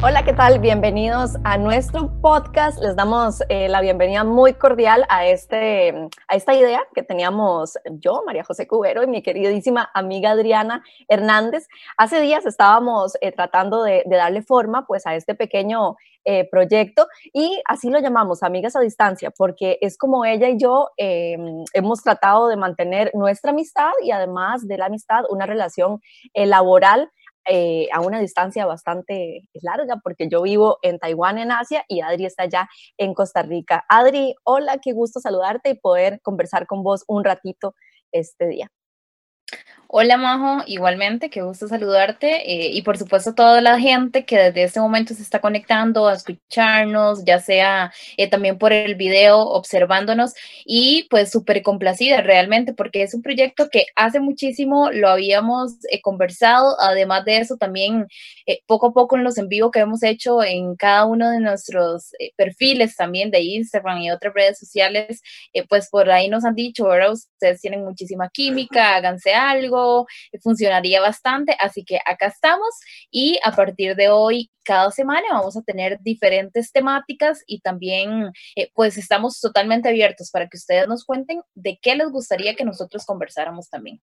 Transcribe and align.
Hola, 0.00 0.22
¿qué 0.24 0.32
tal? 0.32 0.60
Bienvenidos 0.60 1.32
a 1.42 1.58
nuestro 1.58 2.08
podcast. 2.20 2.80
Les 2.80 2.94
damos 2.94 3.42
eh, 3.48 3.68
la 3.68 3.80
bienvenida 3.80 4.22
muy 4.22 4.54
cordial 4.54 5.04
a, 5.08 5.26
este, 5.26 5.92
a 6.28 6.36
esta 6.36 6.54
idea 6.54 6.86
que 6.94 7.02
teníamos 7.02 7.76
yo, 7.90 8.22
María 8.24 8.44
José 8.44 8.68
Cubero, 8.68 9.02
y 9.02 9.08
mi 9.08 9.22
queridísima 9.22 9.90
amiga 9.94 10.30
Adriana 10.30 10.84
Hernández. 11.08 11.66
Hace 11.96 12.20
días 12.20 12.46
estábamos 12.46 13.16
eh, 13.20 13.32
tratando 13.32 13.82
de, 13.82 14.04
darle 14.06 14.42
forma 14.42 14.86
pues, 14.86 15.04
a 15.04 15.16
este 15.16 15.34
pequeño 15.34 15.96
eh, 16.24 16.48
proyecto 16.48 17.08
y 17.32 17.60
así 17.64 17.90
lo 17.90 17.98
llamamos, 17.98 18.44
Amigas 18.44 18.76
a 18.76 18.80
Distancia, 18.80 19.32
porque 19.36 19.78
es 19.80 19.98
como 19.98 20.24
ella 20.24 20.48
y 20.48 20.58
yo 20.58 20.90
em, 20.96 21.64
hemos 21.72 22.04
tratado 22.04 22.46
de 22.46 22.56
mantener 22.56 23.10
nuestra 23.14 23.50
amistad 23.50 23.90
y 24.04 24.12
además 24.12 24.68
de 24.68 24.78
la 24.78 24.86
amistad 24.86 25.24
una 25.28 25.44
relación 25.44 26.00
laboral 26.34 27.10
eh, 27.48 27.88
a 27.92 28.00
una 28.00 28.20
distancia 28.20 28.66
bastante 28.66 29.48
larga, 29.54 30.00
porque 30.02 30.28
yo 30.28 30.42
vivo 30.42 30.78
en 30.82 30.98
Taiwán, 30.98 31.38
en 31.38 31.50
Asia, 31.52 31.84
y 31.88 32.00
Adri 32.00 32.26
está 32.26 32.44
allá 32.44 32.68
en 32.98 33.14
Costa 33.14 33.42
Rica. 33.42 33.84
Adri, 33.88 34.34
hola, 34.44 34.78
qué 34.82 34.92
gusto 34.92 35.20
saludarte 35.20 35.70
y 35.70 35.74
poder 35.74 36.20
conversar 36.22 36.66
con 36.66 36.82
vos 36.82 37.04
un 37.08 37.24
ratito 37.24 37.74
este 38.12 38.46
día. 38.46 38.70
Hola 39.90 40.18
Majo, 40.18 40.64
igualmente, 40.66 41.30
qué 41.30 41.40
gusto 41.40 41.66
saludarte 41.66 42.52
eh, 42.52 42.68
y 42.74 42.82
por 42.82 42.98
supuesto 42.98 43.34
toda 43.34 43.62
la 43.62 43.80
gente 43.80 44.26
que 44.26 44.36
desde 44.36 44.64
este 44.64 44.80
momento 44.80 45.14
se 45.14 45.22
está 45.22 45.40
conectando 45.40 46.06
a 46.08 46.12
escucharnos, 46.12 47.24
ya 47.24 47.40
sea 47.40 47.90
eh, 48.18 48.28
también 48.28 48.58
por 48.58 48.74
el 48.74 48.96
video, 48.96 49.38
observándonos 49.40 50.34
y 50.66 51.06
pues 51.08 51.30
súper 51.30 51.62
complacida 51.62 52.20
realmente 52.20 52.74
porque 52.74 53.02
es 53.02 53.14
un 53.14 53.22
proyecto 53.22 53.70
que 53.70 53.86
hace 53.96 54.20
muchísimo 54.20 54.90
lo 54.92 55.08
habíamos 55.08 55.76
eh, 55.90 56.02
conversado, 56.02 56.76
además 56.82 57.24
de 57.24 57.38
eso 57.38 57.56
también 57.56 58.08
poco 58.66 58.88
a 58.88 58.92
poco 58.92 59.16
en 59.16 59.24
los 59.24 59.38
en 59.38 59.48
vivo 59.48 59.70
que 59.70 59.80
hemos 59.80 60.02
hecho 60.02 60.42
en 60.42 60.76
cada 60.76 61.06
uno 61.06 61.30
de 61.30 61.40
nuestros 61.40 62.12
perfiles 62.36 62.94
también 62.94 63.30
de 63.30 63.40
Instagram 63.40 64.02
y 64.02 64.10
otras 64.10 64.34
redes 64.34 64.58
sociales, 64.58 65.22
pues 65.68 65.88
por 65.90 66.10
ahí 66.10 66.28
nos 66.28 66.44
han 66.44 66.54
dicho, 66.54 66.84
ahora 66.86 67.10
ustedes 67.10 67.60
tienen 67.62 67.84
muchísima 67.84 68.28
química, 68.30 68.96
háganse 68.96 69.32
algo 69.34 69.77
funcionaría 70.42 71.00
bastante. 71.00 71.56
Así 71.58 71.84
que 71.84 71.98
acá 72.04 72.26
estamos 72.26 72.68
y 73.10 73.38
a 73.44 73.52
partir 73.52 73.96
de 73.96 74.08
hoy, 74.08 74.50
cada 74.64 74.90
semana 74.90 75.26
vamos 75.30 75.56
a 75.56 75.62
tener 75.62 75.98
diferentes 76.00 76.72
temáticas 76.72 77.42
y 77.46 77.60
también 77.60 78.32
eh, 78.54 78.70
pues 78.74 78.98
estamos 78.98 79.40
totalmente 79.40 79.88
abiertos 79.88 80.30
para 80.30 80.48
que 80.48 80.58
ustedes 80.58 80.86
nos 80.88 81.04
cuenten 81.04 81.40
de 81.54 81.78
qué 81.80 81.94
les 81.94 82.10
gustaría 82.10 82.54
que 82.54 82.64
nosotros 82.64 83.04
conversáramos 83.06 83.70
también. 83.70 84.00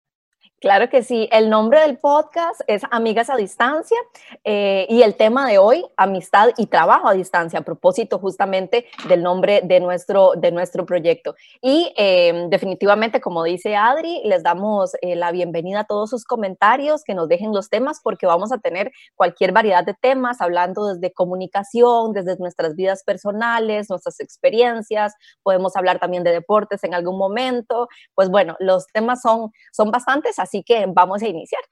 Claro 0.63 0.89
que 0.89 1.03
sí. 1.03 1.29
El 1.33 1.51
nombre 1.51 1.81
del 1.81 1.99
podcast 1.99 2.61
es 2.69 2.83
Amigas 2.93 3.29
a 3.31 3.37
Distancia 3.37 3.99
eh, 4.45 4.87
y 4.89 5.03
el 5.03 5.17
tema 5.17 5.49
de 5.49 5.59
hoy, 5.59 5.85
amistad 5.97 6.51
y 6.57 6.67
trabajo 6.67 7.09
a 7.09 7.15
distancia, 7.15 7.59
a 7.59 7.63
propósito 7.63 8.21
justamente 8.21 8.87
del 9.09 9.25
nombre 9.25 9.63
de 9.65 9.81
nuestro, 9.81 10.35
de 10.37 10.53
nuestro 10.53 10.87
proyecto. 10.87 11.35
Y 11.61 11.93
em, 11.97 12.49
definitivamente, 12.49 13.21
como 13.21 13.43
dice 13.43 13.75
Adri, 13.75 14.23
les 14.25 14.45
damos 14.45 14.93
eh, 15.01 15.17
la 15.17 15.33
bienvenida 15.33 15.81
a 15.81 15.85
todos 15.85 16.11
sus 16.11 16.25
comentarios, 16.25 17.03
que 17.03 17.15
nos 17.15 17.27
dejen 17.27 17.53
los 17.53 17.69
temas, 17.69 17.99
porque 18.01 18.27
vamos 18.27 18.53
a 18.53 18.59
tener 18.59 18.93
cualquier 19.17 19.51
variedad 19.51 19.85
de 19.85 19.95
temas, 19.95 20.41
hablando 20.41 20.87
desde 20.87 21.13
comunicación, 21.13 22.13
desde 22.13 22.37
nuestras 22.37 22.77
vidas 22.77 23.03
personales, 23.03 23.91
nuestras 23.91 24.21
experiencias, 24.21 25.15
podemos 25.43 25.75
hablar 25.75 25.99
también 25.99 26.23
de 26.23 26.31
deportes 26.31 26.85
en 26.85 26.95
algún 26.95 27.19
momento. 27.19 27.89
Pues 28.15 28.31
bueno, 28.31 28.55
los 28.61 28.87
temas 28.87 29.23
son, 29.23 29.51
son 29.73 29.91
bastantes, 29.91 30.39
Así 30.52 30.52
que 30.61 30.85
vamos 30.87 31.23
a 31.23 31.29
iniciar. 31.29 31.63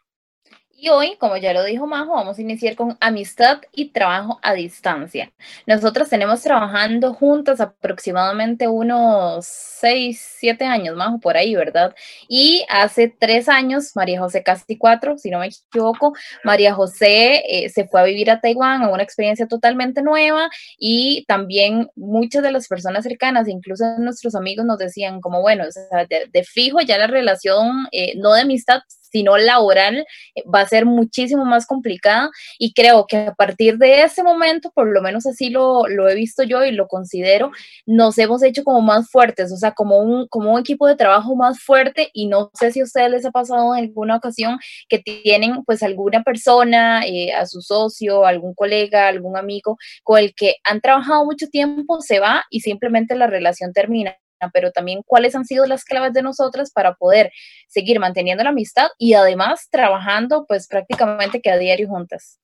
Y 0.83 0.89
hoy, 0.89 1.17
como 1.19 1.36
ya 1.36 1.53
lo 1.53 1.62
dijo 1.62 1.86
Majo, 1.86 2.12
vamos 2.12 2.39
a 2.39 2.41
iniciar 2.41 2.75
con 2.75 2.97
amistad 3.00 3.61
y 3.70 3.91
trabajo 3.91 4.39
a 4.42 4.55
distancia. 4.55 5.30
Nosotros 5.67 6.08
tenemos 6.08 6.41
trabajando 6.41 7.13
juntas 7.13 7.61
aproximadamente 7.61 8.67
unos 8.67 9.45
6, 9.45 10.36
7 10.39 10.64
años, 10.64 10.96
Majo, 10.96 11.20
por 11.20 11.36
ahí, 11.36 11.55
¿verdad? 11.55 11.95
Y 12.29 12.64
hace 12.70 13.08
tres 13.08 13.51
años, 13.51 13.95
María 13.95 14.20
José 14.20 14.42
casi 14.42 14.79
cuatro, 14.79 15.18
si 15.18 15.29
no 15.29 15.41
me 15.41 15.48
equivoco, 15.48 16.14
María 16.45 16.73
José 16.73 17.42
eh, 17.47 17.68
se 17.68 17.86
fue 17.86 18.01
a 18.01 18.05
vivir 18.05 18.30
a 18.30 18.41
Taiwán, 18.41 18.83
a 18.83 18.89
una 18.89 19.02
experiencia 19.02 19.47
totalmente 19.47 20.01
nueva 20.01 20.48
y 20.79 21.27
también 21.27 21.91
muchas 21.95 22.42
de 22.42 22.52
las 22.52 22.68
personas 22.68 23.05
cercanas, 23.05 23.48
incluso 23.48 23.85
nuestros 23.98 24.35
amigos 24.35 24.64
nos 24.64 24.79
decían 24.79 25.20
como, 25.20 25.42
bueno, 25.42 25.64
de, 26.08 26.45
fijo 26.45 26.80
ya 26.80 26.97
la 26.97 27.07
relación, 27.07 27.86
eh, 27.92 28.14
no 28.17 28.33
de 28.33 28.42
amistad, 28.42 28.80
sino 29.11 29.37
laboral, 29.37 30.07
eh, 30.35 30.43
va 30.53 30.61
a 30.61 30.69
ser 30.69 30.87
muchísimo 30.87 31.45
más 31.45 31.67
complicada 31.67 32.31
y 32.59 32.73
creo 32.73 33.07
que 33.07 33.17
a 33.17 33.35
partir 33.35 33.79
de 33.79 34.03
ese 34.03 34.23
momento, 34.23 34.71
por 34.75 34.89
lo 34.89 35.03
menos 35.03 35.27
así 35.27 35.51
lo, 35.51 35.87
lo 35.89 36.09
he 36.09 36.15
visto 36.15 36.43
yo 36.43 36.65
y 36.65 36.73
lo 36.73 36.89
considero, 36.89 37.51
nos 37.87 38.19
hemos 38.19 38.43
hecho 38.43 38.65
como 38.65 38.81
más 38.81 39.11
fuertes, 39.11 39.53
o 39.53 39.57
sea, 39.57 39.73
como 39.73 39.98
un, 39.98 40.27
como 40.29 40.53
un 40.53 40.61
equipo 40.61 40.87
de 40.87 40.97
trabajo 40.97 41.37
más 41.37 41.61
fuerte. 41.61 42.11
Y 42.13 42.27
no 42.27 42.51
sé 42.55 42.73
si 42.73 42.81
a 42.81 42.85
ustedes 42.85 43.11
les 43.11 43.27
ha 43.27 43.31
pasado 43.31 43.75
en 43.75 43.85
alguna 43.85 44.17
ocasión 44.17 44.59
que 44.89 44.98
tienen 44.98 45.65
pues 45.65 45.83
alguna 45.83 46.23
persona, 46.23 47.05
eh, 47.07 47.33
a 47.33 47.47
su 47.47 47.63
socio, 47.63 48.25
algún 48.27 48.55
colega, 48.55 49.09
algún 49.09 49.37
amigo 49.37 49.77
con 50.03 50.19
el 50.19 50.35
que 50.35 50.57
han 50.65 50.81
trabajado 50.81 51.25
mucho 51.25 51.48
tiempo, 51.48 52.01
se 52.01 52.21
va 52.21 52.45
y 52.51 52.61
simplemente 52.61 53.15
la 53.17 53.27
relación 53.27 53.73
termina 53.73 54.17
pero 54.48 54.73
también 54.73 55.02
cuáles 55.05 55.34
han 55.34 55.45
sido 55.45 55.67
las 55.67 55.84
claves 55.84 56.12
de 56.12 56.23
nosotras 56.23 56.70
para 56.73 56.95
poder 56.95 57.30
seguir 57.68 58.01
manteniendo 58.01 58.42
la 58.45 58.51
amistad 58.51 58.89
y 58.98 59.14
además 59.14 59.68
trabajando 59.70 60.46
pues 60.48 60.67
prácticamente 60.67 61.42
que 61.42 61.51
a 61.51 61.58
diario 61.58 61.89
juntas. 61.89 62.39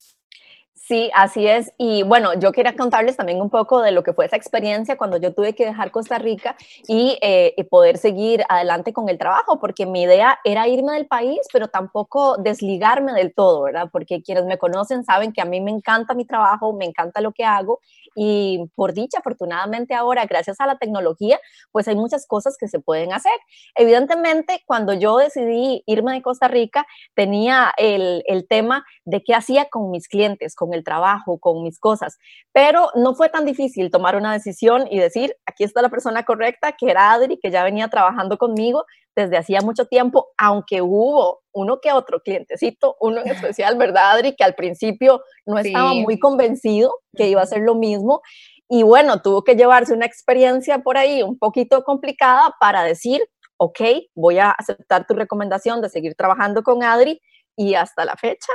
Sí, 0.86 1.10
así 1.14 1.48
es. 1.48 1.72
Y 1.78 2.04
bueno, 2.04 2.34
yo 2.34 2.52
quería 2.52 2.76
contarles 2.76 3.16
también 3.16 3.41
un 3.41 3.50
poco 3.50 3.82
de 3.82 3.91
lo 3.91 4.04
que 4.04 4.12
fue 4.12 4.26
esa 4.26 4.36
experiencia 4.36 4.97
cuando 4.97 5.16
yo 5.16 5.34
tuve 5.34 5.52
que 5.52 5.66
dejar 5.66 5.91
Costa 5.91 6.16
Rica 6.19 6.54
y, 6.86 7.19
eh, 7.22 7.54
y, 7.56 7.64
poder 7.64 7.98
seguir 7.98 8.44
adelante 8.48 8.92
con 8.92 9.08
el 9.08 9.19
trabajo, 9.19 9.58
porque 9.58 9.84
mi 9.84 10.02
idea 10.02 10.38
era 10.44 10.69
irme 10.69 10.92
del 10.92 11.06
país, 11.08 11.41
pero 11.52 11.66
tampoco 11.66 12.36
desligarme 12.36 13.12
del 13.14 13.34
todo, 13.34 13.64
¿verdad? 13.64 13.88
Porque 13.91 14.22
quienes 14.22 14.44
me 14.44 14.58
conocen 14.58 15.04
saben 15.04 15.32
que 15.32 15.41
a 15.41 15.44
mí 15.44 15.60
me 15.60 15.72
encanta 15.72 16.14
mi 16.14 16.24
trabajo, 16.24 16.72
me 16.72 16.84
encanta 16.84 17.20
lo 17.20 17.32
que 17.32 17.44
hago 17.44 17.80
y 18.16 18.70
por 18.74 18.94
dicha, 18.94 19.18
afortunadamente 19.18 19.94
ahora, 19.94 20.24
gracias 20.24 20.58
a 20.60 20.66
la 20.66 20.78
tecnología, 20.78 21.38
pues 21.70 21.86
hay 21.86 21.94
muchas 21.97 22.26
cosas 22.26 22.56
que 22.58 22.66
se 22.66 22.80
pueden 22.80 23.12
hacer. 23.12 23.32
Evidentemente, 23.74 24.62
cuando 24.64 24.94
yo 24.94 25.18
decidí 25.18 25.82
irme 25.84 26.14
de 26.14 26.22
Costa 26.22 26.48
Rica, 26.48 26.86
tenía 27.14 27.72
el, 27.76 28.24
el 28.26 28.48
tema 28.48 28.86
de 29.04 29.22
qué 29.22 29.34
hacía 29.34 29.66
con 29.66 29.91
mis 29.91 30.08
clientes, 30.08 30.54
con 30.56 30.72
el 30.76 30.84
trabajo, 30.84 31.38
con 31.38 31.62
mis 31.62 31.78
cosas, 31.78 32.19
pero 32.53 32.91
no 32.94 33.14
fue 33.14 33.28
tan 33.28 33.44
difícil 33.44 33.91
tomar 33.91 34.16
una 34.16 34.32
decisión 34.32 34.87
y 34.91 34.98
decir, 34.98 35.34
aquí 35.47 35.64
está 35.64 35.82
la 35.82 35.88
persona 35.88 36.25
correcta, 36.25 36.72
que 36.72 36.91
era 36.91 37.12
Adri, 37.12 37.38
que 37.38 37.50
ya 37.50 37.64
venía 37.64 37.88
trabajando 37.88 38.38
conmigo, 38.38 38.84
desde 39.16 39.38
hacía 39.38 39.62
mucho 39.62 39.86
tiempo, 39.86 40.28
aunque 40.36 40.82
hubo 40.82 41.41
uno 41.53 41.81
que 41.81 41.91
otro 41.92 42.20
clientecito, 42.20 42.97
uno 43.00 43.22
en 43.22 43.28
especial, 43.28 43.76
¿verdad, 43.78 44.12
Adri? 44.12 44.36
Que 44.36 44.44
al 44.44 44.54
principio 44.54 45.22
no 45.47 45.59
estaba 45.59 45.94
muy 45.94 46.19
convencido 46.19 47.00
que 47.16 47.28
iba 47.28 47.41
a 47.41 47.47
ser 47.47 47.62
lo 47.62 47.75
mismo. 47.75 48.20
Y 48.69 48.82
bueno, 48.82 49.22
tuvo 49.22 49.42
que 49.42 49.56
llevarse 49.56 49.94
una 49.94 50.06
experiencia 50.06 50.81
por 50.81 50.98
ahí 50.98 51.22
un 51.22 51.38
poquito 51.38 51.82
complicada 51.82 52.54
para 52.60 52.82
decir, 52.82 53.26
ok, 53.56 53.81
voy 54.15 54.38
a 54.38 54.50
aceptar 54.50 55.06
tu 55.06 55.15
recomendación 55.15 55.81
de 55.81 55.88
seguir 55.88 56.15
trabajando 56.15 56.62
con 56.62 56.82
Adri 56.82 57.20
y 57.56 57.75
hasta 57.75 58.04
la 58.04 58.16
fecha 58.16 58.53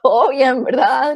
todo 0.00 0.30
bien, 0.30 0.64
¿verdad? 0.64 1.14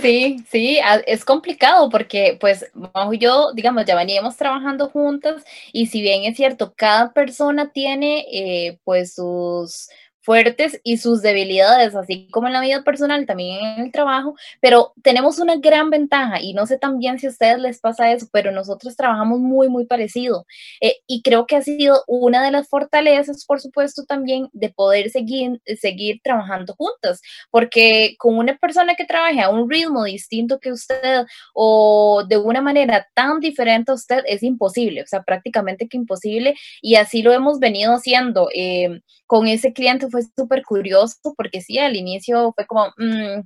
Sí, 0.00 0.36
sí, 0.50 0.78
es 1.06 1.24
complicado 1.24 1.88
porque 1.88 2.36
pues 2.40 2.70
yo, 3.18 3.52
digamos, 3.54 3.84
ya 3.86 3.96
veníamos 3.96 4.36
trabajando 4.36 4.88
juntas 4.90 5.44
y 5.72 5.86
si 5.86 6.02
bien 6.02 6.24
es 6.24 6.36
cierto, 6.36 6.74
cada 6.76 7.12
persona 7.12 7.72
tiene 7.72 8.26
eh, 8.32 8.78
pues 8.84 9.14
sus 9.14 9.88
fuertes 10.24 10.80
y 10.82 10.96
sus 10.96 11.20
debilidades, 11.20 11.94
así 11.94 12.28
como 12.30 12.46
en 12.46 12.54
la 12.54 12.62
vida 12.62 12.82
personal, 12.82 13.26
también 13.26 13.62
en 13.62 13.84
el 13.84 13.92
trabajo, 13.92 14.34
pero 14.60 14.94
tenemos 15.02 15.38
una 15.38 15.56
gran 15.56 15.90
ventaja 15.90 16.40
y 16.40 16.54
no 16.54 16.66
sé 16.66 16.78
también 16.78 17.18
si 17.18 17.26
a 17.26 17.30
ustedes 17.30 17.58
les 17.58 17.78
pasa 17.78 18.10
eso, 18.10 18.26
pero 18.32 18.50
nosotros 18.50 18.96
trabajamos 18.96 19.38
muy, 19.40 19.68
muy 19.68 19.84
parecido 19.84 20.46
eh, 20.80 20.96
y 21.06 21.20
creo 21.22 21.46
que 21.46 21.56
ha 21.56 21.62
sido 21.62 22.02
una 22.06 22.42
de 22.42 22.50
las 22.50 22.68
fortalezas, 22.68 23.44
por 23.44 23.60
supuesto, 23.60 24.04
también 24.06 24.48
de 24.52 24.70
poder 24.70 25.10
seguir, 25.10 25.60
seguir 25.78 26.20
trabajando 26.24 26.74
juntas, 26.74 27.20
porque 27.50 28.16
con 28.18 28.38
una 28.38 28.56
persona 28.56 28.94
que 28.94 29.04
trabaje 29.04 29.42
a 29.42 29.50
un 29.50 29.70
ritmo 29.70 30.04
distinto 30.04 30.58
que 30.58 30.72
usted 30.72 31.26
o 31.52 32.24
de 32.26 32.38
una 32.38 32.62
manera 32.62 33.06
tan 33.14 33.40
diferente 33.40 33.92
a 33.92 33.94
usted 33.94 34.22
es 34.26 34.42
imposible, 34.42 35.02
o 35.02 35.06
sea, 35.06 35.22
prácticamente 35.22 35.86
que 35.86 35.98
imposible 35.98 36.54
y 36.80 36.94
así 36.94 37.22
lo 37.22 37.32
hemos 37.32 37.58
venido 37.58 37.92
haciendo. 37.92 38.48
Eh, 38.54 39.00
con 39.26 39.46
ese 39.48 39.72
cliente 39.72 40.08
fue 40.14 40.22
súper 40.36 40.62
curioso 40.62 41.34
porque 41.36 41.60
sí, 41.60 41.78
al 41.78 41.96
inicio 41.96 42.52
fue 42.54 42.66
como, 42.66 42.86
mm, 42.96 43.40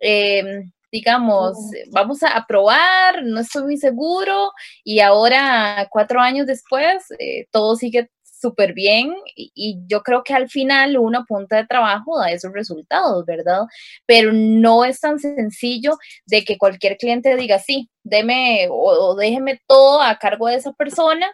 em, 0.00 0.72
digamos, 0.90 1.58
vamos 1.90 2.22
a, 2.22 2.46
probar, 2.48 3.22
no 3.22 3.40
estoy 3.40 3.64
muy 3.64 3.76
seguro 3.76 4.50
y 4.84 5.00
ahora, 5.00 5.86
cuatro 5.90 6.20
años 6.20 6.46
después, 6.46 7.04
eh, 7.18 7.46
todo 7.52 7.76
sigue 7.76 8.10
súper 8.24 8.72
bien 8.72 9.14
y, 9.34 9.78
yo 9.88 10.02
creo 10.02 10.22
que 10.22 10.34
al 10.34 10.48
final 10.48 10.96
una 10.98 11.24
punta 11.24 11.56
de 11.56 11.66
trabajo 11.66 12.18
da 12.18 12.30
esos 12.30 12.52
resultados, 12.52 13.24
¿verdad? 13.26 13.62
Pero 14.06 14.32
no 14.32 14.84
es 14.84 15.00
tan 15.00 15.18
sencillo 15.18 15.98
de 16.26 16.44
que 16.44 16.58
cualquier 16.58 16.96
cliente 16.96 17.36
diga, 17.36 17.58
sí, 17.58 17.90
deme 18.04 18.68
o, 18.70 18.74
o 18.74 19.16
déjeme 19.16 19.60
todo 19.66 20.00
a 20.02 20.16
cargo 20.18 20.48
de 20.48 20.56
esa 20.56 20.72
persona 20.72 21.26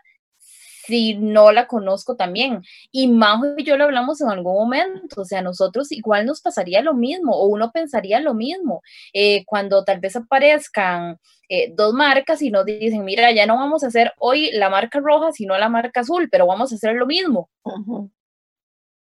si 0.87 1.14
no 1.14 1.52
la 1.52 1.67
conozco 1.67 2.17
también. 2.17 2.62
Y 2.90 3.08
Majo 3.08 3.46
y 3.56 3.64
yo 3.64 3.76
lo 3.76 3.84
hablamos 3.84 4.20
en 4.20 4.31
algún 4.31 4.55
momento, 4.55 5.23
o 5.23 5.25
sea, 5.25 5.43
nosotros 5.43 5.93
igual 5.93 6.26
nos 6.26 6.40
pasaría 6.40 6.82
lo 6.82 6.94
mismo 6.94 7.32
o 7.34 7.46
uno 7.46 7.70
pensaría 7.73 8.20
lo 8.20 8.34
mismo 8.34 8.82
eh, 9.12 9.44
cuando 9.46 9.84
tal 9.84 10.00
vez 10.00 10.17
aparezcan 10.17 11.19
eh, 11.49 11.73
dos 11.75 11.93
marcas 11.94 12.43
y 12.43 12.50
nos 12.50 12.64
dicen, 12.64 13.05
mira, 13.05 13.31
ya 13.32 13.46
no 13.46 13.56
vamos 13.56 13.84
a 13.84 13.88
hacer 13.88 14.12
hoy 14.19 14.50
la 14.52 14.70
marca 14.70 15.00
roja, 15.00 15.32
sino 15.32 15.56
la 15.58 15.69
marca 15.69 16.00
azul, 16.00 16.29
pero 16.31 16.46
vamos 16.46 16.73
a 16.73 16.76
hacer 16.76 16.94
lo 16.94 17.06
mismo. 17.06 17.50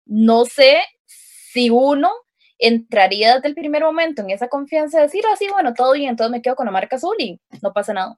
No 0.05 0.45
sé 0.45 0.81
si 1.05 1.69
uno 1.69 2.09
entraría 2.59 3.35
desde 3.35 3.49
el 3.49 3.55
primer 3.55 3.83
momento 3.83 4.21
en 4.21 4.29
esa 4.29 4.47
confianza 4.47 4.97
de 4.97 5.03
decir, 5.03 5.23
así, 5.31 5.47
ah, 5.47 5.53
bueno, 5.53 5.73
todo 5.73 5.93
bien, 5.93 6.11
entonces 6.11 6.31
me 6.31 6.41
quedo 6.41 6.55
con 6.55 6.65
la 6.65 6.71
marca 6.71 6.95
azul 6.95 7.15
y 7.19 7.39
no 7.61 7.73
pasa 7.73 7.93
nada. 7.93 8.17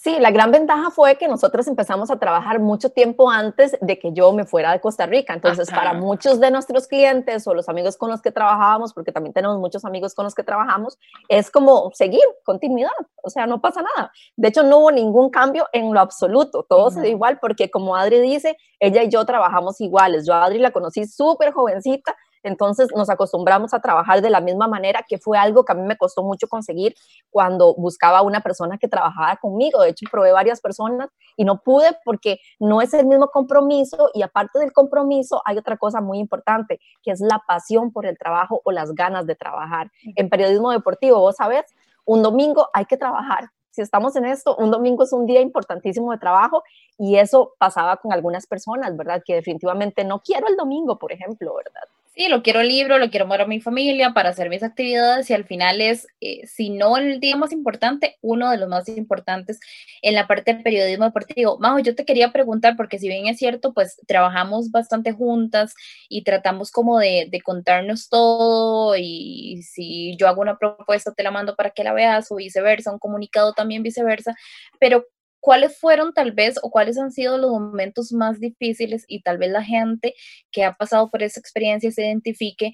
Sí, 0.00 0.16
la 0.20 0.30
gran 0.30 0.52
ventaja 0.52 0.92
fue 0.92 1.16
que 1.16 1.26
nosotros 1.26 1.66
empezamos 1.66 2.08
a 2.12 2.20
trabajar 2.20 2.60
mucho 2.60 2.88
tiempo 2.90 3.28
antes 3.28 3.76
de 3.80 3.98
que 3.98 4.12
yo 4.12 4.32
me 4.32 4.44
fuera 4.44 4.70
de 4.70 4.80
Costa 4.80 5.06
Rica. 5.06 5.34
Entonces, 5.34 5.68
para 5.68 5.92
muchos 5.92 6.38
de 6.38 6.52
nuestros 6.52 6.86
clientes 6.86 7.44
o 7.48 7.52
los 7.52 7.68
amigos 7.68 7.96
con 7.96 8.08
los 8.08 8.22
que 8.22 8.30
trabajábamos, 8.30 8.94
porque 8.94 9.10
también 9.10 9.34
tenemos 9.34 9.58
muchos 9.58 9.84
amigos 9.84 10.14
con 10.14 10.24
los 10.24 10.36
que 10.36 10.44
trabajamos, 10.44 11.00
es 11.28 11.50
como 11.50 11.90
seguir 11.94 12.22
continuidad. 12.44 12.92
O 13.24 13.28
sea, 13.28 13.48
no 13.48 13.60
pasa 13.60 13.82
nada. 13.82 14.12
De 14.36 14.46
hecho, 14.46 14.62
no 14.62 14.78
hubo 14.78 14.92
ningún 14.92 15.30
cambio 15.30 15.66
en 15.72 15.92
lo 15.92 15.98
absoluto. 15.98 16.64
Todo 16.68 16.92
se 16.92 17.00
dio 17.00 17.10
igual 17.10 17.40
porque, 17.40 17.68
como 17.68 17.96
Adri 17.96 18.20
dice, 18.20 18.56
ella 18.78 19.02
y 19.02 19.08
yo 19.08 19.24
trabajamos 19.24 19.80
iguales. 19.80 20.24
Yo 20.28 20.32
a 20.32 20.44
Adri 20.44 20.60
la 20.60 20.70
conocí 20.70 21.06
súper 21.06 21.50
jovencita 21.50 22.14
entonces 22.42 22.88
nos 22.94 23.10
acostumbramos 23.10 23.74
a 23.74 23.80
trabajar 23.80 24.22
de 24.22 24.30
la 24.30 24.40
misma 24.40 24.68
manera, 24.68 25.04
que 25.06 25.18
fue 25.18 25.38
algo 25.38 25.64
que 25.64 25.72
a 25.72 25.74
mí 25.74 25.82
me 25.82 25.96
costó 25.96 26.22
mucho 26.22 26.48
conseguir 26.48 26.94
cuando 27.30 27.74
buscaba 27.74 28.22
una 28.22 28.40
persona 28.40 28.78
que 28.78 28.88
trabajara 28.88 29.36
conmigo. 29.36 29.80
De 29.80 29.90
hecho, 29.90 30.06
probé 30.10 30.32
varias 30.32 30.60
personas 30.60 31.10
y 31.36 31.44
no 31.44 31.60
pude 31.62 31.96
porque 32.04 32.40
no 32.58 32.80
es 32.80 32.94
el 32.94 33.06
mismo 33.06 33.28
compromiso 33.28 34.10
y 34.14 34.22
aparte 34.22 34.58
del 34.58 34.72
compromiso 34.72 35.42
hay 35.44 35.58
otra 35.58 35.76
cosa 35.76 36.00
muy 36.00 36.18
importante, 36.18 36.80
que 37.02 37.10
es 37.10 37.20
la 37.20 37.42
pasión 37.46 37.92
por 37.92 38.06
el 38.06 38.18
trabajo 38.18 38.60
o 38.64 38.72
las 38.72 38.94
ganas 38.94 39.26
de 39.26 39.34
trabajar. 39.34 39.90
En 40.16 40.28
periodismo 40.28 40.70
deportivo, 40.72 41.20
vos 41.20 41.36
sabés, 41.36 41.64
un 42.04 42.22
domingo 42.22 42.68
hay 42.72 42.86
que 42.86 42.96
trabajar, 42.96 43.50
si 43.78 43.82
estamos 43.82 44.16
en 44.16 44.24
esto, 44.24 44.56
un 44.56 44.72
domingo 44.72 45.04
es 45.04 45.12
un 45.12 45.24
día 45.24 45.40
importantísimo 45.40 46.10
de 46.10 46.18
trabajo 46.18 46.64
y 46.98 47.14
eso 47.16 47.54
pasaba 47.58 47.96
con 47.98 48.12
algunas 48.12 48.44
personas, 48.44 48.96
¿verdad? 48.96 49.22
Que 49.24 49.36
definitivamente 49.36 50.02
no 50.02 50.18
quiero 50.18 50.48
el 50.48 50.56
domingo, 50.56 50.98
por 50.98 51.12
ejemplo, 51.12 51.54
¿verdad? 51.54 51.88
Sí, 52.18 52.28
lo 52.28 52.42
quiero 52.42 52.62
libre, 52.64 52.98
lo 52.98 53.10
quiero 53.10 53.28
para 53.28 53.46
mi 53.46 53.60
familia, 53.60 54.12
para 54.12 54.30
hacer 54.30 54.50
mis 54.50 54.64
actividades 54.64 55.30
y 55.30 55.34
al 55.34 55.44
final 55.44 55.80
es, 55.80 56.08
eh, 56.20 56.44
si 56.48 56.70
no 56.70 56.96
el 56.96 57.20
día 57.20 57.36
más 57.36 57.52
importante, 57.52 58.16
uno 58.22 58.50
de 58.50 58.58
los 58.58 58.68
más 58.68 58.88
importantes 58.88 59.60
en 60.02 60.14
la 60.14 60.26
parte 60.26 60.52
del 60.52 60.64
periodismo 60.64 61.04
deportivo. 61.04 61.58
Majo, 61.60 61.78
yo 61.78 61.94
te 61.94 62.04
quería 62.04 62.32
preguntar, 62.32 62.76
porque 62.76 62.98
si 62.98 63.06
bien 63.08 63.28
es 63.28 63.38
cierto, 63.38 63.72
pues 63.72 64.00
trabajamos 64.08 64.72
bastante 64.72 65.12
juntas 65.12 65.74
y 66.08 66.24
tratamos 66.24 66.72
como 66.72 66.98
de, 66.98 67.28
de 67.30 67.40
contarnos 67.40 68.08
todo 68.08 68.96
y 68.96 69.62
si 69.62 70.16
yo 70.16 70.26
hago 70.26 70.42
una 70.42 70.58
propuesta 70.58 71.14
te 71.14 71.22
la 71.22 71.30
mando 71.30 71.54
para 71.54 71.70
que 71.70 71.84
la 71.84 71.92
veas 71.92 72.32
o 72.32 72.36
viceversa, 72.36 72.92
un 72.92 72.98
comunicado 72.98 73.52
también 73.52 73.84
viceversa, 73.84 74.34
pero 74.80 75.06
¿cuáles 75.40 75.78
fueron 75.78 76.12
tal 76.12 76.32
vez 76.32 76.58
o 76.62 76.70
cuáles 76.70 76.98
han 76.98 77.12
sido 77.12 77.38
los 77.38 77.50
momentos 77.50 78.12
más 78.12 78.40
difíciles 78.40 79.04
y 79.08 79.22
tal 79.22 79.38
vez 79.38 79.50
la 79.50 79.62
gente 79.62 80.14
que 80.50 80.64
ha 80.64 80.74
pasado 80.74 81.10
por 81.10 81.22
esa 81.22 81.40
experiencia 81.40 81.90
se 81.90 82.06
identifique? 82.06 82.72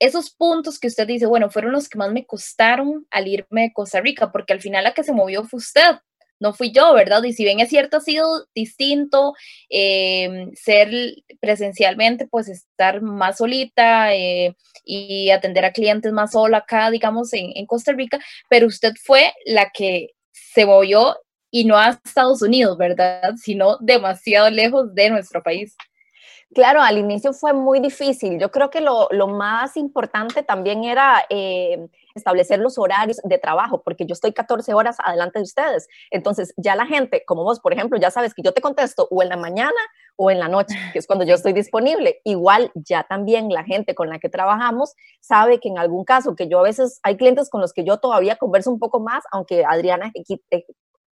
Esos 0.00 0.30
puntos 0.30 0.78
que 0.78 0.88
usted 0.88 1.06
dice, 1.06 1.26
bueno, 1.26 1.50
fueron 1.50 1.72
los 1.72 1.88
que 1.88 1.98
más 1.98 2.12
me 2.12 2.26
costaron 2.26 3.06
al 3.10 3.28
irme 3.28 3.62
de 3.62 3.72
Costa 3.72 4.00
Rica, 4.00 4.32
porque 4.32 4.52
al 4.52 4.60
final 4.60 4.84
la 4.84 4.94
que 4.94 5.04
se 5.04 5.12
movió 5.12 5.44
fue 5.44 5.58
usted, 5.58 5.98
no 6.40 6.52
fui 6.52 6.72
yo, 6.72 6.92
¿verdad? 6.94 7.22
Y 7.22 7.32
si 7.32 7.44
bien 7.44 7.60
es 7.60 7.68
cierto, 7.68 7.98
ha 7.98 8.00
sido 8.00 8.46
distinto 8.54 9.34
eh, 9.70 10.48
ser 10.54 10.90
presencialmente, 11.40 12.26
pues 12.26 12.48
estar 12.48 13.02
más 13.02 13.38
solita 13.38 14.14
eh, 14.14 14.54
y 14.84 15.30
atender 15.30 15.64
a 15.64 15.72
clientes 15.72 16.12
más 16.12 16.32
sola 16.32 16.58
acá, 16.58 16.90
digamos, 16.90 17.32
en, 17.32 17.52
en, 17.54 17.66
Costa 17.66 17.92
Rica, 17.92 18.18
pero 18.50 18.66
usted 18.66 18.92
fue 19.02 19.32
la 19.46 19.70
que 19.70 20.10
se 20.32 20.66
movió 20.66 21.16
y 21.54 21.64
no 21.64 21.76
a 21.76 21.90
Estados 21.90 22.42
Unidos, 22.42 22.76
¿verdad? 22.76 23.34
Sino 23.36 23.76
demasiado 23.78 24.50
lejos 24.50 24.92
de 24.92 25.08
nuestro 25.08 25.40
país. 25.40 25.76
Claro, 26.52 26.82
al 26.82 26.98
inicio 26.98 27.32
fue 27.32 27.52
muy 27.52 27.78
difícil. 27.78 28.40
Yo 28.40 28.50
creo 28.50 28.70
que 28.70 28.80
lo, 28.80 29.08
más 29.28 29.76
importante 29.76 30.42
también 30.42 30.82
era 30.82 31.24
eh, 31.30 31.86
establecer 32.16 32.58
los 32.58 32.76
horarios 32.76 33.20
de 33.22 33.38
trabajo, 33.38 33.82
porque 33.84 34.04
yo 34.04 34.14
estoy 34.14 34.32
14 34.32 34.74
horas 34.74 34.96
adelante 35.04 35.38
de 35.38 35.44
ustedes. 35.44 35.86
Entonces, 36.10 36.52
ya 36.56 36.74
la 36.74 36.86
gente, 36.86 37.22
como 37.24 37.44
vos, 37.44 37.60
por 37.60 37.72
ejemplo, 37.72 38.00
ya 38.00 38.10
sabes 38.10 38.34
que 38.34 38.42
yo 38.42 38.52
te 38.52 38.60
contesto 38.60 39.06
o 39.12 39.22
en 39.22 39.28
la 39.28 39.36
mañana 39.36 39.78
o 40.16 40.32
en 40.32 40.40
la 40.40 40.48
noche, 40.48 40.74
que 40.92 40.98
es 40.98 41.06
cuando 41.06 41.24
yo 41.24 41.36
estoy 41.36 41.52
disponible. 41.52 42.20
Igual, 42.24 42.72
ya 42.74 43.04
también 43.04 43.48
la 43.48 43.62
gente 43.62 43.94
con 43.94 44.08
la 44.08 44.18
que 44.18 44.28
trabajamos 44.28 44.94
sabe 45.20 45.60
que 45.60 45.68
en 45.68 45.78
algún 45.78 46.04
caso, 46.04 46.34
que 46.34 46.48
yo 46.48 46.58
a 46.58 46.64
veces 46.64 46.98
hay 47.04 47.16
clientes 47.16 47.48
con 47.48 47.60
los 47.60 47.72
que 47.72 47.84
yo 47.84 47.98
todavía 47.98 48.34
converso 48.34 48.72
un 48.72 48.80
poco 48.80 48.98
más, 48.98 49.22
aunque 49.30 49.64
Adriana 49.64 50.10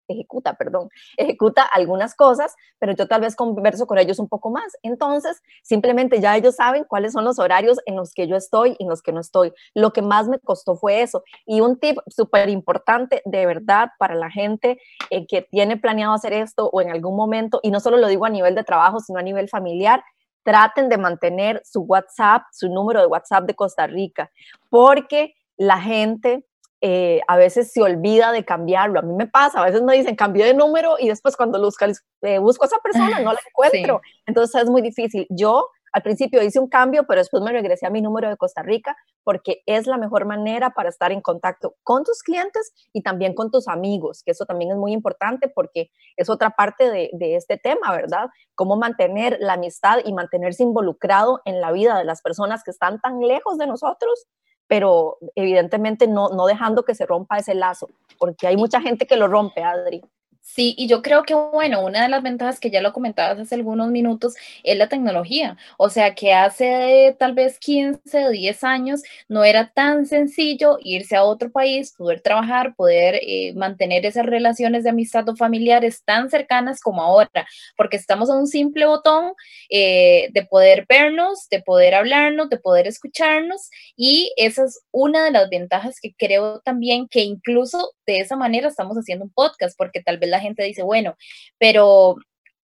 ejecuta, 0.09 0.55
perdón, 0.55 0.89
ejecuta 1.17 1.63
algunas 1.63 2.15
cosas, 2.15 2.55
pero 2.79 2.93
yo 2.93 3.07
tal 3.07 3.21
vez 3.21 3.37
converso 3.37 3.87
con 3.87 3.99
ellos 3.99 4.19
un 4.19 4.29
poco 4.29 4.51
más. 4.51 4.77
Entonces, 4.83 5.43
simplemente 5.63 6.21
ya 6.21 6.37
ellos 6.37 6.57
saben 6.57 6.85
cuáles 6.85 7.13
son 7.13 7.25
los 7.25 7.39
horarios 7.39 7.79
en 7.87 7.97
los 7.97 8.13
que 8.13 8.27
yo 8.27 8.37
estoy 8.37 8.77
y 8.79 8.85
en 8.85 8.89
los 8.89 9.03
que 9.03 9.13
no 9.13 9.21
estoy. 9.21 9.53
Lo 9.75 9.93
que 9.93 10.03
más 10.03 10.29
me 10.29 10.39
costó 10.39 10.77
fue 10.77 11.03
eso. 11.03 11.23
Y 11.45 11.61
un 11.61 11.79
tip 11.79 11.99
súper 12.07 12.49
importante 12.49 13.23
de 13.25 13.47
verdad 13.47 13.91
para 13.99 14.15
la 14.15 14.31
gente 14.31 14.81
eh, 15.11 15.27
que 15.27 15.43
tiene 15.43 15.77
planeado 15.77 16.15
hacer 16.15 16.33
esto 16.33 16.69
o 16.73 16.81
en 16.81 16.91
algún 16.91 17.17
momento, 17.17 17.61
y 17.63 17.71
no 17.71 17.81
solo 17.81 17.97
lo 17.97 18.09
digo 18.09 18.25
a 18.25 18.31
nivel 18.31 18.55
de 18.55 18.65
trabajo, 18.65 19.01
sino 19.01 19.19
a 19.19 19.23
nivel 19.23 19.49
familiar, 19.49 20.03
traten 20.43 20.89
de 20.89 20.97
mantener 20.97 21.61
su 21.65 21.81
WhatsApp, 21.81 22.43
su 22.53 22.69
número 22.69 23.01
de 23.01 23.07
WhatsApp 23.07 23.45
de 23.47 23.55
Costa 23.55 23.87
Rica, 23.89 24.31
porque 24.71 25.35
la 25.57 25.81
gente 25.81 26.47
eh, 26.89 27.21
a 27.27 27.37
veces 27.37 27.73
se 27.73 27.83
olvida 27.83 28.31
de 28.31 28.45
cambiarlo. 28.45 29.01
A 29.01 29.03
mí 29.03 29.13
me 29.13 29.27
pasa, 29.27 29.61
a 29.61 29.65
veces 29.65 29.83
me 29.83 29.97
dicen 29.97 30.15
cambio 30.15 30.45
de 30.45 30.55
número 30.55 30.95
y 31.01 31.09
después 31.09 31.37
cuando 31.37 31.61
busco, 31.61 31.85
eh, 32.23 32.39
busco 32.39 32.63
a 32.63 32.69
esa 32.69 32.79
persona 32.79 33.19
no 33.19 33.33
la 33.33 33.41
encuentro. 33.49 34.01
Entonces 34.25 34.63
es 34.63 34.71
muy 34.71 34.83
difícil. 34.83 35.27
Yo 35.29 35.69
al 35.93 36.03
principio 36.03 36.41
hice 36.45 36.61
un 36.61 36.69
cambio, 36.69 37.05
pero 37.05 37.21
después 37.21 37.43
me 37.43 37.51
regresé 37.51 37.87
a 37.87 37.91
mi 37.91 38.03
número 38.03 38.29
de 38.29 38.37
Costa 38.37 38.63
Rica 38.63 38.97
porque 39.25 39.65
es 39.67 39.89
la 39.89 39.97
mejor 39.97 40.27
manera 40.27 40.75
para 40.75 40.89
estar 40.89 41.11
en 41.11 41.21
contacto 41.21 41.75
con 41.83 42.05
tus 42.05 42.23
clientes 42.23 42.73
y 42.93 43.03
también 43.03 43.35
con 43.35 43.51
tus 43.51 43.67
amigos, 43.67 44.23
que 44.23 44.31
eso 44.31 44.47
también 44.47 44.71
es 44.71 44.77
muy 44.77 44.93
importante 44.93 45.49
porque 45.49 45.91
es 46.17 46.31
otra 46.31 46.51
parte 46.51 46.89
de, 46.89 47.11
de 47.15 47.35
este 47.35 47.57
tema, 47.57 47.91
¿verdad? 47.91 48.29
Cómo 48.55 48.77
mantener 48.77 49.39
la 49.41 49.55
amistad 49.55 49.99
y 50.05 50.13
mantenerse 50.13 50.63
involucrado 50.63 51.41
en 51.47 51.61
la 51.61 51.73
vida 51.73 51.99
de 51.99 52.05
las 52.05 52.23
personas 52.23 52.63
que 52.63 52.71
están 52.71 53.01
tan 53.01 53.19
lejos 53.19 53.59
de 53.59 53.67
nosotros 53.67 54.29
pero 54.69 55.19
evidentemente 55.35 56.07
no, 56.07 56.29
no 56.29 56.47
dejando 56.47 56.85
que 56.85 56.95
se 56.95 57.07
rompa 57.07 57.39
ese 57.39 57.55
lazo, 57.55 57.89
porque 58.19 58.47
hay 58.47 58.57
mucha 58.57 58.81
gente 58.81 59.07
que 59.07 59.17
lo 59.17 59.29
rompe, 59.29 59.63
Adri. 59.63 60.03
Sí, 60.49 60.75
y 60.79 60.87
yo 60.87 61.03
creo 61.03 61.25
que, 61.25 61.35
bueno, 61.35 61.85
una 61.85 62.05
de 62.05 62.09
las 62.09 62.23
ventajas 62.23 62.61
que 62.61 62.71
ya 62.71 62.81
lo 62.81 62.93
comentabas 62.93 63.39
hace 63.39 63.57
algunos 63.57 63.91
minutos 63.91 64.37
es 64.63 64.79
la 64.79 64.89
tecnología. 64.89 65.57
O 65.77 65.91
sea, 65.91 66.15
que 66.15 66.33
hace 66.33 67.15
tal 67.19 67.35
vez 67.35 67.59
15 67.59 68.27
o 68.27 68.31
10 68.31 68.63
años 68.65 69.03
no 69.29 69.43
era 69.45 69.73
tan 69.75 70.07
sencillo 70.07 70.79
irse 70.81 71.17
a 71.17 71.25
otro 71.25 71.51
país, 71.51 71.93
poder 71.99 72.21
trabajar, 72.21 72.75
poder 72.77 73.17
eh, 73.23 73.55
mantener 73.55 74.07
esas 74.07 74.25
relaciones 74.25 74.85
de 74.85 74.91
amistad 74.91 75.29
o 75.29 75.35
familiares 75.37 76.05
tan 76.05 76.31
cercanas 76.31 76.81
como 76.81 77.03
ahora, 77.03 77.47
porque 77.77 77.97
estamos 77.97 78.31
a 78.31 78.37
un 78.37 78.47
simple 78.47 78.87
botón 78.87 79.33
eh, 79.69 80.29
de 80.33 80.47
poder 80.47 80.87
vernos, 80.89 81.49
de 81.51 81.61
poder 81.61 81.95
hablarnos, 81.95 82.49
de 82.49 82.59
poder 82.59 82.87
escucharnos, 82.87 83.69
y 83.97 84.33
esa 84.37 84.65
es 84.65 84.81
una 84.93 85.25
de 85.25 85.33
las 85.33 85.51
ventajas 85.51 85.97
que 86.01 86.15
creo 86.17 86.61
también 86.61 87.09
que 87.09 87.23
incluso 87.23 87.93
de 88.07 88.21
esa 88.21 88.37
manera 88.37 88.69
estamos 88.69 88.97
haciendo 88.97 89.25
un 89.25 89.33
podcast, 89.33 89.77
porque 89.77 90.01
tal 90.01 90.19
vez 90.19 90.31
la 90.31 90.36
gente 90.41 90.63
dice, 90.65 90.83
bueno, 90.83 91.17
pero 91.59 92.17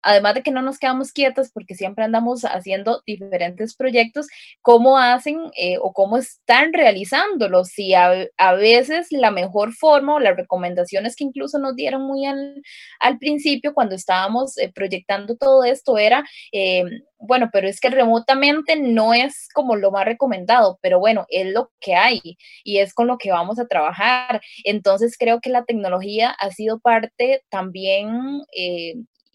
además 0.02 0.36
de 0.36 0.44
que 0.44 0.52
no 0.52 0.62
nos 0.62 0.78
quedamos 0.78 1.12
quietas 1.12 1.52
porque 1.54 1.76
siempre 1.76 2.04
andamos 2.04 2.44
haciendo 2.44 3.02
diferentes 3.06 3.76
proyectos, 3.76 4.28
¿cómo 4.62 4.98
hacen 4.98 5.38
eh, 5.58 5.78
o 5.82 5.94
cómo 5.94 6.18
están 6.18 6.74
realizándolos? 6.74 7.70
Si 7.70 7.94
a, 7.94 8.28
veces 8.58 9.08
la 9.12 9.32
mejor 9.32 9.74
forma 9.74 10.16
o 10.16 10.20
las 10.20 10.36
recomendaciones 10.36 11.16
que 11.16 11.24
incluso 11.24 11.58
nos 11.58 11.76
dieron 11.76 12.04
muy 12.04 12.26
al, 12.26 12.62
al 13.00 13.18
principio 13.18 13.74
cuando 13.74 13.96
estábamos 13.96 14.58
eh, 14.58 14.72
proyectando 14.74 15.36
todo 15.38 15.64
esto 15.64 15.98
era, 15.98 16.24
eh, 16.52 16.84
bueno, 17.18 17.50
pero 17.52 17.68
es 17.68 17.80
que 17.80 17.90
remotamente 17.90 18.76
no 18.76 19.14
es 19.14 19.48
como 19.54 19.76
lo 19.76 19.92
más 19.92 20.06
recomendado, 20.06 20.80
pero 20.82 21.00
bueno, 21.00 21.26
es 21.30 21.48
lo 21.48 21.72
que 21.80 21.96
hay 21.96 22.20
y 22.64 22.80
es 22.80 22.94
con 22.94 23.08
lo 23.08 23.18
que 23.18 23.32
vamos 23.32 23.60
a 23.60 23.68
trabajar. 23.68 24.42
Entonces 24.64 25.18
creo 25.18 25.40
que 25.40 25.50
la 25.50 25.64
tecnología 25.64 26.32
ha 26.32 26.52
sido 26.52 26.80
parte 26.80 27.44
también 27.50 28.42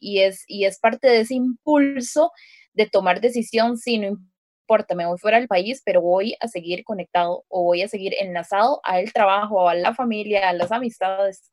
y, 0.07 0.21
es, 0.21 0.45
y 0.47 0.67
es 0.67 0.79
parte 0.79 1.09
de 1.09 1.21
ese 1.21 1.35
impulso 1.35 2.31
de 2.75 2.87
tomar 2.87 3.21
decisión, 3.21 3.77
si 3.77 3.99
no 3.99 4.07
importa, 4.07 4.95
me 4.95 5.05
voy 5.05 5.19
fuera 5.19 5.39
del 5.39 5.49
país, 5.49 5.83
pero 5.85 6.01
voy 6.01 6.37
a 6.41 6.47
seguir 6.47 6.85
conectado 6.85 7.45
o 7.49 7.65
voy 7.65 7.83
a 7.83 7.89
seguir 7.89 8.15
enlazado 8.21 8.81
al 8.85 9.13
trabajo, 9.13 9.69
a 9.69 9.75
la 9.75 9.95
familia, 9.95 10.49
a 10.49 10.53
las 10.53 10.71
amistades. 10.71 11.51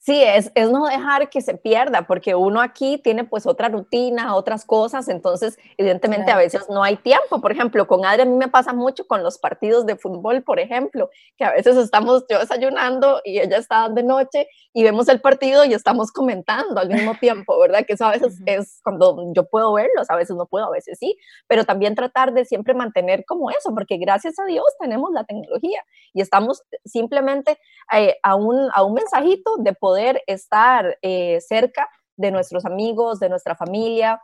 Sí, 0.00 0.22
es, 0.22 0.52
es 0.54 0.70
no 0.70 0.86
dejar 0.86 1.28
que 1.28 1.40
se 1.42 1.54
pierda, 1.54 2.06
porque 2.06 2.36
uno 2.36 2.60
aquí 2.60 2.98
tiene 2.98 3.24
pues 3.24 3.46
otra 3.46 3.68
rutina, 3.68 4.36
otras 4.36 4.64
cosas, 4.64 5.08
entonces 5.08 5.58
evidentemente 5.76 6.30
a 6.30 6.36
veces 6.36 6.68
no 6.70 6.84
hay 6.84 6.96
tiempo. 6.96 7.40
Por 7.40 7.50
ejemplo, 7.50 7.86
con 7.88 8.06
Adri 8.06 8.22
a 8.22 8.24
mí 8.24 8.36
me 8.36 8.46
pasa 8.46 8.72
mucho 8.72 9.06
con 9.08 9.24
los 9.24 9.38
partidos 9.38 9.86
de 9.86 9.96
fútbol, 9.96 10.42
por 10.44 10.60
ejemplo, 10.60 11.10
que 11.36 11.44
a 11.44 11.50
veces 11.50 11.76
estamos 11.76 12.24
yo 12.30 12.38
desayunando 12.38 13.20
y 13.24 13.40
ella 13.40 13.56
está 13.56 13.88
de 13.88 14.04
noche 14.04 14.46
y 14.72 14.84
vemos 14.84 15.08
el 15.08 15.20
partido 15.20 15.64
y 15.64 15.74
estamos 15.74 16.12
comentando 16.12 16.80
al 16.80 16.88
mismo 16.88 17.16
tiempo, 17.20 17.58
¿verdad? 17.58 17.84
Que 17.84 17.94
eso 17.94 18.06
a 18.06 18.12
veces 18.12 18.40
es 18.46 18.80
cuando 18.84 19.32
yo 19.34 19.48
puedo 19.48 19.72
verlos, 19.72 20.08
a 20.10 20.16
veces 20.16 20.36
no 20.36 20.46
puedo, 20.46 20.66
a 20.66 20.70
veces 20.70 20.96
sí, 21.00 21.18
pero 21.48 21.64
también 21.64 21.96
tratar 21.96 22.32
de 22.32 22.44
siempre 22.44 22.72
mantener 22.72 23.24
como 23.26 23.50
eso, 23.50 23.74
porque 23.74 23.96
gracias 23.96 24.38
a 24.38 24.44
Dios 24.44 24.64
tenemos 24.78 25.10
la 25.12 25.24
tecnología 25.24 25.82
y 26.14 26.20
estamos 26.20 26.62
simplemente 26.84 27.58
eh, 27.92 28.16
a, 28.22 28.36
un, 28.36 28.70
a 28.72 28.84
un 28.84 28.94
mensajito 28.94 29.56
de 29.58 29.72
poder 29.72 29.87
poder 29.88 30.22
estar 30.26 30.98
eh, 31.00 31.40
cerca 31.40 31.88
de 32.18 32.30
nuestros 32.30 32.66
amigos, 32.66 33.20
de 33.20 33.30
nuestra 33.30 33.56
familia, 33.56 34.20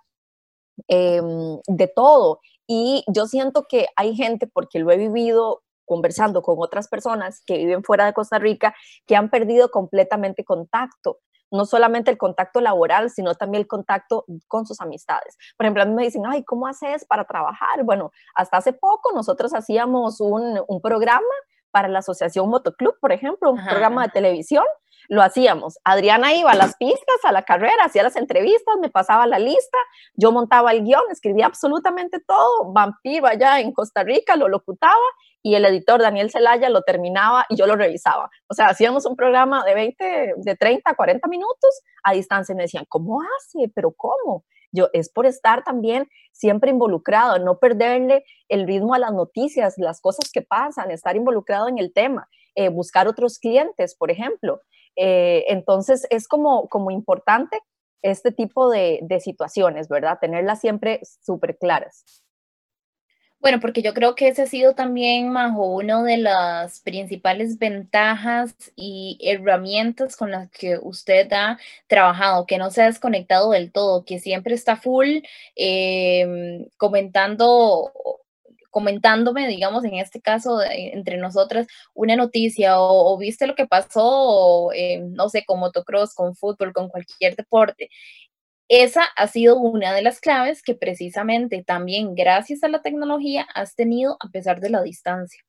em, 0.88 1.59
de 1.66 1.88
todo. 1.88 2.40
Y 2.66 3.02
yo 3.06 3.25
siento 3.25 3.64
que 3.66 3.87
hay 3.97 4.14
gente, 4.14 4.47
porque 4.47 4.78
lo 4.78 4.90
he 4.90 4.99
vivido 4.99 5.62
conversando 5.87 6.42
con 6.42 6.56
otras 6.59 6.88
personas 6.88 7.42
que 7.47 7.56
viven 7.56 7.83
fuera 7.83 8.04
de 8.04 8.12
Costa 8.12 8.38
Rica, 8.38 8.75
que 9.06 9.16
han 9.16 9.30
perdido 9.30 9.71
completamente 9.71 10.44
contacto 10.44 11.21
no 11.50 11.64
solamente 11.64 12.11
el 12.11 12.18
contacto 12.18 12.61
laboral, 12.61 13.11
sino 13.11 13.35
también 13.37 13.62
el 13.62 13.68
contacto 13.68 14.26
con 14.49 14.66
sus 14.66 14.80
amistades. 14.80 15.38
Por 15.56 15.64
ejemplo, 15.64 15.85
a 15.85 15.87
mí 15.87 15.94
me 15.94 16.02
dicen, 16.02 16.25
ay, 16.26 16.42
¿cómo 16.42 16.66
haces 16.66 17.04
para 17.06 17.25
trabajar? 17.25 17.85
Bueno, 17.85 18.11
hasta 18.35 18.56
hace 18.56 18.73
poco 18.73 19.12
nosotros 19.14 19.54
hacíamos 19.54 20.21
un, 20.21 20.61
un 20.66 20.80
programa 20.80 21.35
para 21.75 21.88
la 21.88 21.99
Asociación 21.99 22.49
Motoclub, 22.49 22.99
por 23.00 23.11
ejemplo, 23.11 23.50
un 23.50 23.64
programa 23.64 24.04
de 24.04 24.11
televisión, 24.11 24.64
lo 25.09 25.23
hacíamos. 25.23 25.79
Adriana 25.85 26.35
iba 26.35 26.51
a 26.51 26.57
las 26.57 26.77
pistas, 26.77 27.25
a 27.25 27.33
la 27.33 27.43
carrera, 27.43 27.85
hacía 27.85 28.03
las 28.03 28.17
entrevistas, 28.17 28.77
me 28.81 28.91
pasaba 28.91 29.27
la 29.27 29.39
lista, 29.39 29.79
yo 30.15 30.33
montaba 30.33 30.73
el 30.73 30.85
guion, 30.85 31.05
escribía 31.11 31.47
absolutamente 31.47 32.21
todo, 32.21 32.73
vampiro 32.73 33.27
allá 33.27 33.61
en 33.61 33.73
Costa 33.73 34.03
Rica, 34.03 34.37
lo 34.37 34.49
locutaba 34.49 34.95
y 35.43 35.55
el 35.57 35.65
editor 35.67 36.01
Daniel 36.01 36.31
Celaya 36.31 36.71
lo 36.71 36.83
terminaba 36.83 37.45
y 37.51 37.57
yo 37.57 37.67
lo 37.67 37.77
revisaba. 37.77 38.31
O 38.49 38.55
sea, 38.55 38.67
hacíamos 38.67 39.05
un 39.05 39.15
programa 39.15 39.63
de 39.65 39.75
20, 39.75 40.35
de 40.39 40.57
30, 40.57 40.95
40 40.95 41.29
minutos 41.29 41.83
a 42.03 42.13
distancia 42.13 42.55
me 42.55 42.63
decían, 42.63 42.87
¿cómo 42.89 43.21
hace? 43.21 43.71
¿Pero 43.75 43.93
cómo? 43.93 44.45
Yo, 44.73 44.89
es 44.93 45.11
por 45.11 45.27
estar 45.27 45.63
también 45.63 46.09
siempre 46.33 46.71
involucrado, 46.71 47.39
no 47.39 47.59
perderle 47.59 48.25
el 48.49 48.67
ritmo 48.67 48.95
a 48.95 48.99
las 48.99 49.13
noticias, 49.13 49.75
las 49.77 50.01
cosas 50.01 50.31
que 50.33 50.43
pasan, 50.43 50.91
estar 50.91 51.15
involucrado 51.15 51.69
en 51.69 51.79
el 51.79 51.93
tema, 51.93 52.29
eh, 52.55 52.71
buscar 52.71 53.07
otros 53.07 53.39
clientes, 53.39 53.95
por 53.95 54.11
ejemplo. 54.11 54.61
Eh, 54.97 55.45
entonces, 55.49 56.07
es 56.11 56.29
como, 56.29 56.69
como 56.69 56.91
importante 56.91 57.59
este 58.03 58.33
tipo 58.33 58.71
de, 58.71 59.01
de 59.03 59.21
situaciones, 59.21 59.89
¿verdad? 59.89 60.19
Tenerlas 60.21 60.61
siempre 60.61 61.01
súper 61.23 61.57
claras. 61.59 62.05
Bueno, 63.45 63.61
porque 63.61 63.83
yo 63.83 63.93
creo 63.93 64.15
que 64.15 64.29
ese 64.29 64.41
ha 64.41 64.47
sido 64.47 64.75
también, 64.75 65.29
Majo, 65.31 65.67
una 65.67 66.03
de 66.03 66.17
las 66.17 66.81
principales 66.81 67.59
ventajas 67.59 68.55
y 68.75 69.19
herramientas 69.21 70.17
con 70.17 70.31
las 70.31 70.51
que 70.51 70.79
usted 70.81 71.31
ha 71.31 71.59
trabajado, 71.87 72.47
que 72.47 72.57
no 72.57 72.71
se 72.71 72.81
ha 72.81 72.87
desconectado 72.87 73.51
del 73.51 73.71
todo, 73.71 74.03
que 74.07 74.19
siempre 74.19 74.55
está 74.55 74.77
full 74.77 75.19
em, 75.57 76.65
comentando 76.79 77.93
comentándome, 78.75 79.47
digamos, 79.47 79.85
en 79.85 79.95
este 79.95 80.21
caso, 80.21 80.59
entre 80.69 81.16
nosotras, 81.16 81.69
una 81.95 82.16
noticia 82.16 82.81
o, 82.81 83.16
viste 83.16 83.47
lo 83.47 83.54
que 83.54 83.69
pasó, 83.69 84.71
no 85.11 85.28
sé, 85.28 85.45
con 85.47 85.61
motocross, 85.61 86.12
con 86.12 86.35
fútbol, 86.35 86.73
con 86.73 86.88
cualquier 86.88 87.37
deporte. 87.37 87.88
Esa 88.69 89.04
ha 89.16 89.28
sido 89.28 89.57
una 89.57 89.95
de 89.95 90.02
las 90.02 90.21
claves 90.21 90.61
que 90.61 90.75
precisamente 90.75 91.62
también 91.62 92.16
gracias 92.16 92.64
a 92.64 92.69
la 92.69 92.83
tecnología 92.83 93.47
has 93.54 93.76
tenido 93.76 94.16
a 94.19 94.28
pesar 94.28 94.59
de 94.59 94.71
la 94.71 94.83
distancia. 94.83 95.40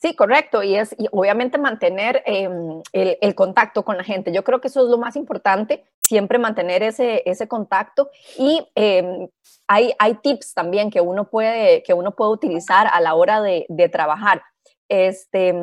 Sí, 0.00 0.14
correcto. 0.14 0.62
Y 0.62 0.76
es 0.76 0.94
obviamente 1.10 1.58
mantener 1.58 2.22
em, 2.26 2.80
el, 2.92 3.34
contacto 3.34 3.84
con 3.84 3.96
la 3.96 4.04
gente. 4.04 4.32
Yo 4.32 4.44
creo 4.44 4.60
que 4.60 4.68
eso 4.68 4.84
es 4.84 4.88
lo 4.88 4.98
más 4.98 5.16
importante, 5.16 5.84
siempre 6.10 6.38
mantener 6.38 6.82
ese, 6.82 7.22
ese 7.24 7.46
contacto. 7.46 8.10
Y 8.36 8.66
em, 8.74 9.28
hay, 9.68 9.92
hay 10.00 10.14
tips 10.14 10.54
también 10.54 10.90
que 10.90 11.00
uno 11.00 11.30
puede, 11.30 11.84
que 11.84 11.94
uno 11.94 12.16
puede 12.16 12.32
utilizar 12.32 12.88
a 12.92 13.00
la 13.00 13.14
hora 13.14 13.40
de, 13.40 13.64
de 13.68 13.88
trabajar. 13.88 14.42
Este, 14.88 15.54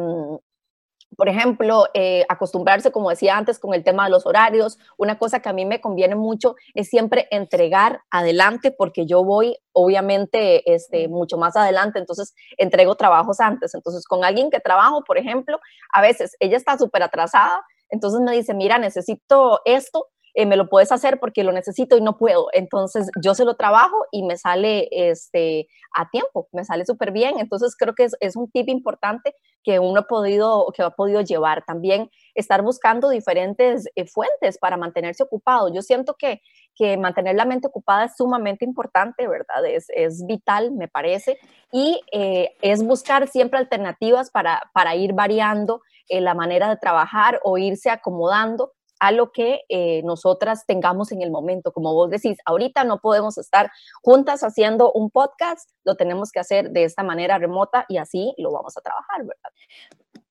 por 1.17 1.27
ejemplo, 1.27 1.87
eh, 1.93 2.25
acostumbrarse, 2.29 2.93
como 2.93 3.09
decía 3.09 3.35
antes, 3.35 3.59
con 3.59 3.73
el 3.73 3.83
tema 3.83 4.05
de 4.05 4.11
los 4.11 4.25
horarios. 4.25 4.77
Una 4.97 5.19
cosa 5.19 5.41
que 5.41 5.49
a 5.49 5.53
mí 5.53 5.65
me 5.65 5.81
conviene 5.81 6.15
mucho 6.15 6.55
es 6.75 6.87
siempre 6.87 7.27
entregar 7.29 7.99
adelante, 8.09 8.71
porque 8.71 9.05
yo 9.05 9.25
voy, 9.25 9.57
obviamente, 9.73 10.73
este, 10.73 11.09
mucho 11.09 11.37
más 11.37 11.57
adelante, 11.57 11.99
entonces 11.99 12.33
entrego 12.57 12.95
trabajos 12.95 13.41
antes. 13.41 13.75
Entonces, 13.75 14.05
con 14.05 14.23
alguien 14.23 14.49
que 14.49 14.61
trabajo, 14.61 15.03
por 15.03 15.17
ejemplo, 15.17 15.59
a 15.91 16.01
veces 16.01 16.37
ella 16.39 16.55
está 16.55 16.77
súper 16.77 17.03
atrasada, 17.03 17.65
entonces 17.89 18.21
me 18.21 18.33
dice, 18.33 18.53
mira, 18.53 18.77
necesito 18.77 19.61
esto, 19.65 20.07
eh, 20.37 20.45
me 20.45 20.55
lo 20.55 20.69
puedes 20.69 20.91
hacer 20.91 21.19
porque 21.19 21.43
lo 21.43 21.51
necesito 21.51 21.97
y 21.97 22.01
no 22.01 22.15
puedo. 22.15 22.49
Entonces 22.53 23.09
yo 23.19 23.33
se 23.33 23.43
lo 23.43 23.55
trabajo 23.55 24.05
y 24.11 24.21
me 24.21 24.37
sale 24.37 24.87
este, 24.91 25.67
a 25.95 26.11
tiempo, 26.11 26.47
me 26.51 26.63
sale 26.63 26.85
súper 26.85 27.11
bien. 27.11 27.39
Entonces 27.39 27.75
creo 27.75 27.95
que 27.95 28.07
es, 28.19 28.35
un 28.35 28.47
tip 28.51 28.69
importante 28.69 29.33
que 29.63 29.79
uno 29.79 30.01
ha 30.01 30.03
podido, 30.03 30.67
que 30.75 30.83
ha 30.83 30.91
podido 30.91 31.21
llevar. 31.21 31.63
También 31.65 32.11
estar 32.35 32.61
buscando 32.61 33.09
diferentes 33.09 33.87
eh, 33.95 34.05
fuentes 34.05 34.59
para 34.59 34.77
mantenerse 34.77 35.23
ocupado. 35.23 35.73
Yo 35.73 35.81
siento 35.81 36.13
que, 36.13 36.43
que 36.75 36.97
mantener 36.97 37.35
la 37.35 37.45
mente 37.45 37.65
ocupada 37.65 38.05
es 38.05 38.15
sumamente 38.15 38.63
importante, 38.63 39.27
¿verdad? 39.27 39.65
Es, 39.65 39.87
es 39.89 40.23
vital, 40.27 40.71
me 40.71 40.87
parece. 40.87 41.39
Y 41.71 41.99
eh, 42.11 42.55
es 42.61 42.83
buscar 42.83 43.27
siempre 43.27 43.57
alternativas 43.57 44.29
para, 44.29 44.69
para 44.71 44.95
ir 44.95 45.13
variando 45.13 45.81
la 46.09 46.35
manera 46.35 46.69
de 46.69 46.77
trabajar 46.77 47.41
o 47.43 47.57
irse 47.57 47.89
acomodando 47.89 48.71
a 48.99 49.11
lo 49.11 49.31
que 49.31 49.61
eh, 49.69 50.01
nosotras 50.03 50.65
tengamos 50.65 51.11
en 51.11 51.21
el 51.21 51.31
momento. 51.31 51.71
Como 51.71 51.93
vos 51.93 52.09
decís, 52.09 52.37
ahorita 52.45 52.83
no 52.83 52.99
podemos 52.99 53.37
estar 53.37 53.71
juntas 54.01 54.43
haciendo 54.43 54.91
un 54.91 55.09
podcast, 55.09 55.69
lo 55.83 55.95
tenemos 55.95 56.31
que 56.31 56.39
hacer 56.39 56.71
de 56.71 56.83
esta 56.83 57.03
manera 57.03 57.37
remota 57.37 57.85
y 57.87 57.97
así 57.97 58.33
lo 58.37 58.51
vamos 58.51 58.77
a 58.77 58.81
trabajar, 58.81 59.19
¿verdad? 59.21 59.51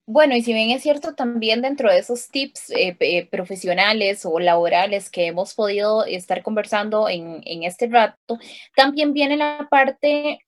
Bueno, 0.08 0.36
y 0.36 0.42
si 0.42 0.52
bien 0.52 0.70
es 0.70 0.82
cierto 0.82 1.14
también 1.14 1.62
dentro 1.62 1.90
de 1.90 1.98
esos 1.98 2.28
tips 2.28 2.70
eh, 2.70 2.96
eh, 3.00 3.26
profesionales 3.28 4.24
o 4.24 4.38
laborales 4.38 5.10
que 5.10 5.26
hemos 5.26 5.54
podido 5.54 6.04
estar 6.04 6.44
conversando 6.44 7.08
en, 7.08 7.40
en 7.44 7.64
este 7.64 7.88
rato, 7.88 8.38
también 8.76 9.12
viene 9.12 9.36
la 9.36 9.66
parte 9.68 10.38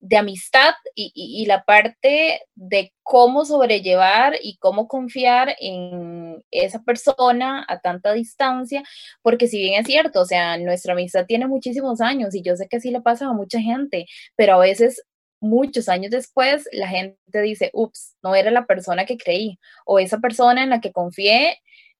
de 0.00 0.16
amistad 0.16 0.74
y, 0.94 1.46
la 1.46 1.64
parte 1.64 2.42
de 2.54 2.92
cómo 3.02 3.44
sobrellevar 3.44 4.34
y 4.42 4.56
cómo 4.58 4.86
confiar 4.88 5.56
en 5.60 6.42
esa 6.50 6.82
persona 6.82 7.64
a 7.68 7.80
tanta 7.80 8.12
distancia, 8.12 8.82
porque 9.22 9.48
si 9.48 9.58
bien 9.58 9.80
es 9.80 9.86
cierto, 9.86 10.20
o 10.20 10.24
sea, 10.24 10.58
nuestra 10.58 10.92
amistad 10.92 11.26
tiene 11.26 11.46
muchísimos 11.46 12.00
años 12.00 12.34
y 12.34 12.42
yo 12.42 12.56
sé 12.56 12.68
que 12.68 12.78
así 12.78 12.90
le 12.90 13.00
pasa 13.00 13.26
a 13.26 13.32
mucha 13.32 13.60
gente, 13.60 14.06
pero 14.36 14.54
a 14.54 14.58
veces 14.58 15.02
muchos 15.40 15.88
años 15.88 16.10
después 16.10 16.68
la 16.72 16.88
gente 16.88 17.42
dice, 17.42 17.70
ups, 17.72 18.16
no 18.22 18.34
era 18.34 18.50
la 18.50 18.66
persona 18.66 19.06
que 19.06 19.16
creí 19.16 19.58
o 19.86 19.98
esa 19.98 20.18
persona 20.18 20.62
en 20.62 20.70
la 20.70 20.80
que 20.80 20.92
confié 20.92 21.58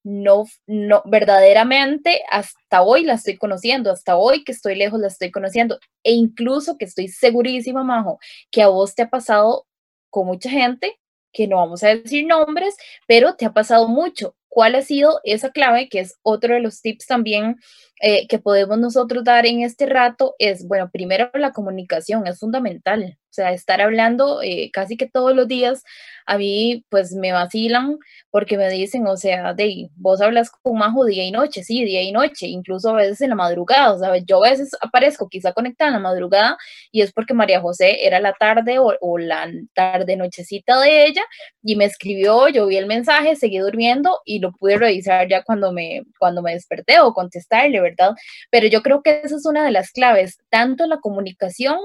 no, 0.08 0.46
no, 0.66 1.02
verdaderamente 1.04 2.22
hasta 2.30 2.82
hoy 2.82 3.04
la 3.04 3.14
estoy 3.14 3.36
conociendo, 3.36 3.92
hasta 3.92 4.16
hoy 4.16 4.42
que 4.42 4.52
estoy 4.52 4.74
lejos 4.74 4.98
la 5.00 5.08
estoy 5.08 5.30
conociendo, 5.30 5.78
e 6.02 6.12
incluso 6.12 6.78
que 6.78 6.86
estoy 6.86 7.08
segurísima, 7.08 7.84
Majo, 7.84 8.18
que 8.50 8.62
a 8.62 8.68
vos 8.68 8.94
te 8.94 9.02
ha 9.02 9.10
pasado 9.10 9.66
con 10.08 10.26
mucha 10.26 10.48
gente, 10.48 10.98
que 11.30 11.46
no 11.46 11.56
vamos 11.56 11.84
a 11.84 11.88
decir 11.94 12.26
nombres, 12.26 12.74
pero 13.06 13.34
te 13.36 13.44
ha 13.44 13.52
pasado 13.52 13.86
mucho. 13.86 14.34
¿Cuál 14.48 14.76
ha 14.76 14.82
sido 14.82 15.20
esa 15.24 15.50
clave? 15.50 15.90
Que 15.90 16.00
es 16.00 16.14
otro 16.22 16.54
de 16.54 16.60
los 16.60 16.80
tips 16.80 17.06
también 17.06 17.56
eh, 18.00 18.26
que 18.28 18.38
podemos 18.38 18.78
nosotros 18.78 19.24
dar 19.24 19.44
en 19.44 19.60
este 19.60 19.84
rato, 19.84 20.34
es, 20.38 20.66
bueno, 20.66 20.88
primero 20.90 21.30
la 21.34 21.52
comunicación 21.52 22.26
es 22.26 22.38
fundamental. 22.38 23.18
Sea, 23.38 23.52
estar 23.52 23.80
hablando 23.80 24.42
eh, 24.42 24.68
casi 24.72 24.96
que 24.96 25.06
todos 25.06 25.32
los 25.32 25.46
días, 25.46 25.84
a 26.26 26.38
mí 26.38 26.84
pues 26.88 27.12
me 27.12 27.30
vacilan 27.30 27.96
porque 28.30 28.58
me 28.58 28.68
dicen, 28.68 29.06
o 29.06 29.16
sea, 29.16 29.54
de 29.54 29.90
vos 29.94 30.20
hablas 30.20 30.50
con 30.50 30.76
Majo 30.76 31.04
día 31.04 31.24
y 31.24 31.30
noche, 31.30 31.62
sí, 31.62 31.84
día 31.84 32.02
y 32.02 32.10
noche, 32.10 32.48
incluso 32.48 32.90
a 32.90 32.94
veces 32.94 33.20
en 33.20 33.30
la 33.30 33.36
madrugada, 33.36 33.92
o 33.92 33.98
sea, 34.00 34.16
yo 34.26 34.44
a 34.44 34.50
veces 34.50 34.70
aparezco 34.80 35.28
quizá 35.28 35.52
conectada 35.52 35.90
en 35.90 35.94
la 35.94 36.00
madrugada 36.00 36.56
y 36.90 37.02
es 37.02 37.12
porque 37.12 37.32
María 37.32 37.60
José 37.60 38.04
era 38.04 38.18
la 38.18 38.32
tarde 38.32 38.80
o, 38.80 38.92
o 39.00 39.18
la 39.18 39.48
tarde 39.72 40.16
nochecita 40.16 40.80
de 40.80 41.06
ella 41.06 41.22
y 41.62 41.76
me 41.76 41.84
escribió, 41.84 42.48
yo 42.48 42.66
vi 42.66 42.76
el 42.76 42.86
mensaje, 42.86 43.36
seguí 43.36 43.58
durmiendo 43.58 44.18
y 44.24 44.40
lo 44.40 44.50
pude 44.50 44.78
revisar 44.78 45.28
ya 45.28 45.44
cuando 45.44 45.70
me, 45.72 46.02
cuando 46.18 46.42
me 46.42 46.54
desperté 46.54 46.98
o 46.98 47.14
contestarle, 47.14 47.80
¿verdad? 47.80 48.16
Pero 48.50 48.66
yo 48.66 48.82
creo 48.82 49.00
que 49.02 49.20
esa 49.22 49.36
es 49.36 49.46
una 49.46 49.64
de 49.64 49.70
las 49.70 49.92
claves, 49.92 50.38
tanto 50.50 50.86
la 50.86 50.98
comunicación 50.98 51.78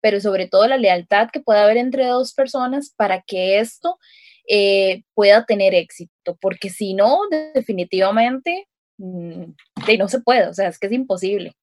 pero 0.00 0.20
sobre 0.20 0.48
todo 0.48 0.66
la 0.66 0.76
lealtad 0.76 1.30
que 1.32 1.40
pueda 1.40 1.64
haber 1.64 1.76
entre 1.76 2.06
dos 2.06 2.34
personas 2.34 2.92
para 2.96 3.22
que 3.22 3.58
esto 3.58 3.98
eh, 4.48 5.02
pueda 5.14 5.44
tener 5.44 5.74
éxito, 5.74 6.36
porque 6.40 6.70
si 6.70 6.94
no, 6.94 7.18
definitivamente 7.54 8.68
mm, 8.98 9.44
no 9.98 10.08
se 10.08 10.20
puede, 10.20 10.46
o 10.48 10.54
sea, 10.54 10.68
es 10.68 10.78
que 10.78 10.86
es 10.86 10.92
imposible. 10.92 11.54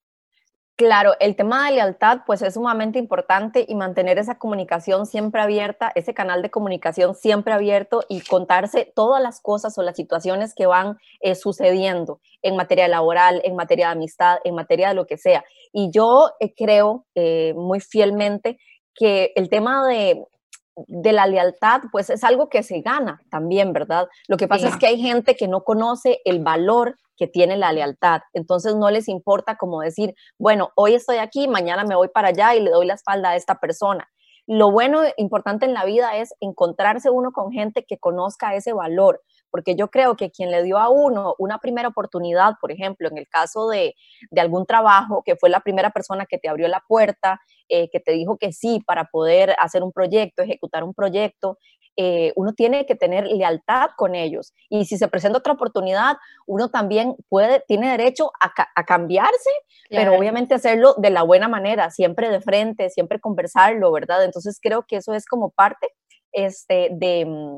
Claro, 0.76 1.14
el 1.20 1.36
tema 1.36 1.68
de 1.68 1.76
lealtad 1.76 2.22
pues 2.26 2.42
es 2.42 2.56
sumamente 2.56 2.98
importante 2.98 3.64
y 3.68 3.76
mantener 3.76 4.18
esa 4.18 4.40
comunicación 4.40 5.06
siempre 5.06 5.40
abierta, 5.40 5.92
ese 5.94 6.16
canal 6.16 6.42
de 6.42 6.50
comunicación 6.50 7.14
siempre 7.14 7.54
abierto 7.54 8.04
y 8.10 8.22
contarse 8.22 8.92
todas 8.96 9.22
las 9.22 9.40
cosas 9.40 9.78
o 9.78 9.84
las 9.84 9.96
situaciones 9.96 10.56
que 10.56 10.66
van 10.66 10.98
eh, 11.22 11.36
sucediendo 11.36 12.22
en 12.42 12.56
materia 12.56 12.88
laboral, 12.88 13.40
en 13.44 13.56
materia 13.56 13.88
de 13.88 13.92
amistad, 13.92 14.40
en 14.44 14.56
materia 14.56 14.88
de 14.88 14.96
lo 14.96 15.06
que 15.06 15.18
sea. 15.20 15.44
Y 15.72 15.92
yo 15.92 16.32
eh, 16.40 16.56
creo 16.56 17.06
eh, 17.14 17.54
muy 17.56 17.80
fielmente 17.80 18.58
que 18.96 19.32
el 19.36 19.50
tema 19.50 19.88
de, 19.88 20.26
de 20.76 21.14
la 21.14 21.28
lealtad, 21.28 21.82
pues 21.92 22.10
es 22.10 22.24
algo 22.24 22.50
que 22.50 22.64
se 22.64 22.82
gana 22.82 23.22
también, 23.30 23.74
¿verdad? 23.74 24.08
Lo 24.28 24.38
que 24.38 24.48
pasa 24.48 24.68
es 24.68 24.78
que 24.78 24.88
hay 24.88 25.00
gente 25.00 25.36
que 25.36 25.48
no 25.48 25.64
conoce 25.64 26.20
el 26.26 26.40
valor 26.40 26.98
que 27.18 27.28
tiene 27.28 27.58
la 27.58 27.72
lealtad. 27.72 28.22
Entonces 28.34 28.76
no 28.76 28.90
les 28.90 29.08
importa 29.08 29.56
como 29.58 29.82
decir, 29.82 30.16
bueno, 30.38 30.72
hoy 30.76 30.96
estoy 30.96 31.18
aquí, 31.18 31.48
mañana 31.48 31.84
me 31.84 31.96
voy 31.96 32.08
para 32.08 32.30
allá 32.30 32.56
y 32.56 32.62
le 32.62 32.72
doy 32.72 32.86
la 32.86 32.96
espalda 32.96 33.30
a 33.30 33.36
esta 33.36 33.60
persona. 33.60 34.10
Lo 34.46 34.72
bueno, 34.72 35.02
importante 35.18 35.66
en 35.66 35.74
la 35.74 35.86
vida 35.86 36.18
es 36.18 36.34
encontrarse 36.42 37.10
uno 37.10 37.32
con 37.32 37.52
gente 37.52 37.86
que 37.86 37.98
conozca 37.98 38.56
ese 38.56 38.74
valor, 38.74 39.22
porque 39.54 39.76
yo 39.76 39.92
creo 39.92 40.16
que 40.16 40.32
quien 40.32 40.50
le 40.50 40.64
dio 40.64 40.80
a 40.80 40.90
uno 40.90 41.36
una 41.38 41.60
primera 41.60 41.88
oportunidad, 41.88 42.54
por 42.60 42.72
ejemplo, 42.72 43.08
en 43.08 43.20
el 43.20 43.28
caso 43.30 43.70
de, 43.70 43.94
algún 44.36 44.66
trabajo, 44.66 45.22
que 45.24 45.36
fue 45.36 45.48
la 45.52 45.60
primera 45.60 45.92
persona 45.92 46.26
que 46.26 46.40
te 46.40 46.50
abrió 46.50 46.68
la 46.68 46.84
puerta, 46.88 47.40
eh, 47.70 47.88
que 47.92 48.00
te 48.00 48.14
dijo 48.14 48.40
que 48.40 48.52
sí 48.52 48.82
para 48.84 49.06
poder 49.06 49.56
hacer 49.60 49.84
un 49.84 49.92
proyecto, 49.92 50.42
ejecutar 50.42 50.84
un 50.84 50.96
proyecto, 50.96 51.60
eh, 51.96 52.34
uno 52.36 52.54
tiene 52.54 52.88
que 52.88 52.96
tener 52.96 53.28
lealtad 53.28 53.92
con 53.96 54.16
ellos. 54.16 54.56
Y 54.70 54.86
si 54.86 54.98
se 54.98 55.08
presenta 55.08 55.38
otra 55.38 55.54
oportunidad, 55.54 56.18
uno 56.48 56.70
también 56.70 57.16
puede, 57.30 57.64
tiene 57.68 57.92
derecho 57.92 58.32
a, 58.42 58.84
cambiarse, 58.86 59.52
pero 59.88 60.16
obviamente 60.18 60.56
hacerlo 60.56 60.96
de 60.98 61.12
la 61.12 61.22
buena 61.22 61.48
manera, 61.48 61.92
siempre 61.92 62.32
de 62.32 62.42
frente, 62.42 62.90
siempre 62.90 63.20
conversarlo, 63.20 63.92
¿verdad? 63.92 64.26
Entonces 64.26 64.58
creo 64.60 64.84
que 64.88 64.96
eso 64.96 65.14
es 65.14 65.28
como 65.28 65.52
parte 65.52 65.90
este, 66.32 66.90
de, 66.92 67.28
mm, 67.28 67.58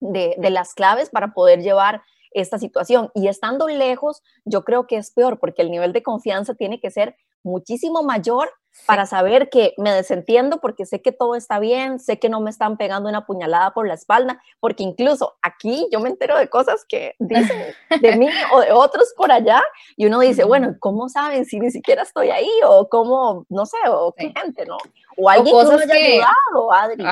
de, 0.00 0.34
de 0.38 0.50
las 0.50 0.74
claves 0.74 1.10
para 1.10 1.32
poder 1.32 1.62
llevar 1.62 2.02
esta 2.32 2.58
situación. 2.58 3.10
Y 3.14 3.28
estando 3.28 3.68
lejos, 3.68 4.22
yo 4.44 4.64
creo 4.64 4.86
que 4.86 4.96
es 4.96 5.10
peor 5.10 5.38
porque 5.38 5.62
el 5.62 5.70
nivel 5.70 5.92
de 5.92 6.02
confianza 6.02 6.54
tiene 6.54 6.80
que 6.80 6.90
ser 6.90 7.16
muchísimo 7.42 8.02
mayor 8.02 8.50
para 8.86 9.04
saber 9.04 9.50
que 9.50 9.74
me 9.78 9.92
desentiendo 9.92 10.60
porque 10.60 10.86
sé 10.86 11.02
que 11.02 11.10
todo 11.10 11.34
está 11.34 11.58
bien, 11.58 11.98
sé 11.98 12.18
que 12.18 12.28
no 12.28 12.40
me 12.40 12.50
están 12.50 12.76
pegando 12.76 13.08
una 13.08 13.26
puñalada 13.26 13.72
por 13.72 13.86
la 13.86 13.94
espalda, 13.94 14.40
porque 14.60 14.84
incluso 14.84 15.34
aquí 15.42 15.88
yo 15.90 16.00
me 16.00 16.08
entero 16.08 16.38
de 16.38 16.48
cosas 16.48 16.84
que 16.88 17.14
dicen 17.18 17.74
de 18.00 18.16
mí 18.16 18.28
o 18.52 18.60
de 18.60 18.72
otros 18.72 19.12
por 19.16 19.32
allá 19.32 19.62
y 19.96 20.06
uno 20.06 20.20
dice, 20.20 20.44
bueno, 20.44 20.76
¿cómo 20.78 21.08
saben 21.08 21.44
si 21.44 21.58
ni 21.58 21.70
siquiera 21.70 22.02
estoy 22.02 22.30
ahí 22.30 22.50
o 22.64 22.88
cómo, 22.88 23.44
no 23.48 23.66
sé, 23.66 23.78
o 23.88 24.14
qué 24.16 24.32
gente, 24.36 24.64
¿no? 24.66 24.78
O 25.16 25.28
alguien 25.28 25.54
cosas 25.54 25.82
que, 25.86 25.92
haya 25.92 26.28
ayudado, 26.52 26.72
Adri. 26.72 27.04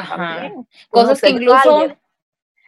Cosas 0.91 1.21
que 1.21 1.31
incluso 1.31 1.89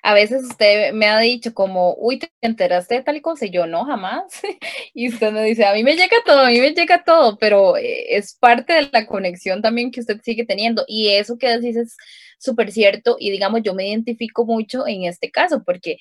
a 0.03 0.15
veces 0.15 0.45
usted 0.45 0.93
me 0.93 1.07
ha 1.07 1.19
dicho 1.19 1.53
como, 1.55 1.95
uy, 1.97 2.19
¿te 2.19 2.31
enteraste 2.41 2.97
de 2.97 3.03
tal 3.03 3.21
cosa? 3.23 3.47
Y 3.47 3.51
yo, 3.51 3.67
no, 3.67 3.85
jamás. 3.85 4.25
Y 4.95 5.09
usted 5.09 5.33
me 5.33 5.45
dice, 5.45 5.65
a 5.65 5.73
mí 5.75 5.85
me 5.85 5.95
llega 5.95 6.17
todo, 6.25 6.41
a 6.41 6.49
mí 6.49 6.59
me 6.61 6.73
llega 6.73 7.05
todo, 7.05 7.39
pero 7.39 7.77
eh, 7.77 8.17
es 8.17 8.35
parte 8.35 8.73
de 8.73 8.89
la 8.93 9.07
conexión 9.07 9.63
también 9.63 9.91
que 9.91 10.01
usted 10.01 10.21
sigue 10.23 10.45
teniendo. 10.45 10.85
Y 10.89 11.11
eso 11.11 11.39
que 11.39 11.49
decís 11.49 11.77
es 11.77 11.97
súper 12.39 12.73
cierto. 12.73 13.17
Y 13.19 13.31
digamos, 13.31 13.63
yo 13.63 13.75
me 13.75 13.89
identifico 13.89 14.45
mucho 14.45 14.87
en 14.87 15.05
este 15.05 15.31
caso, 15.31 15.63
porque 15.65 15.99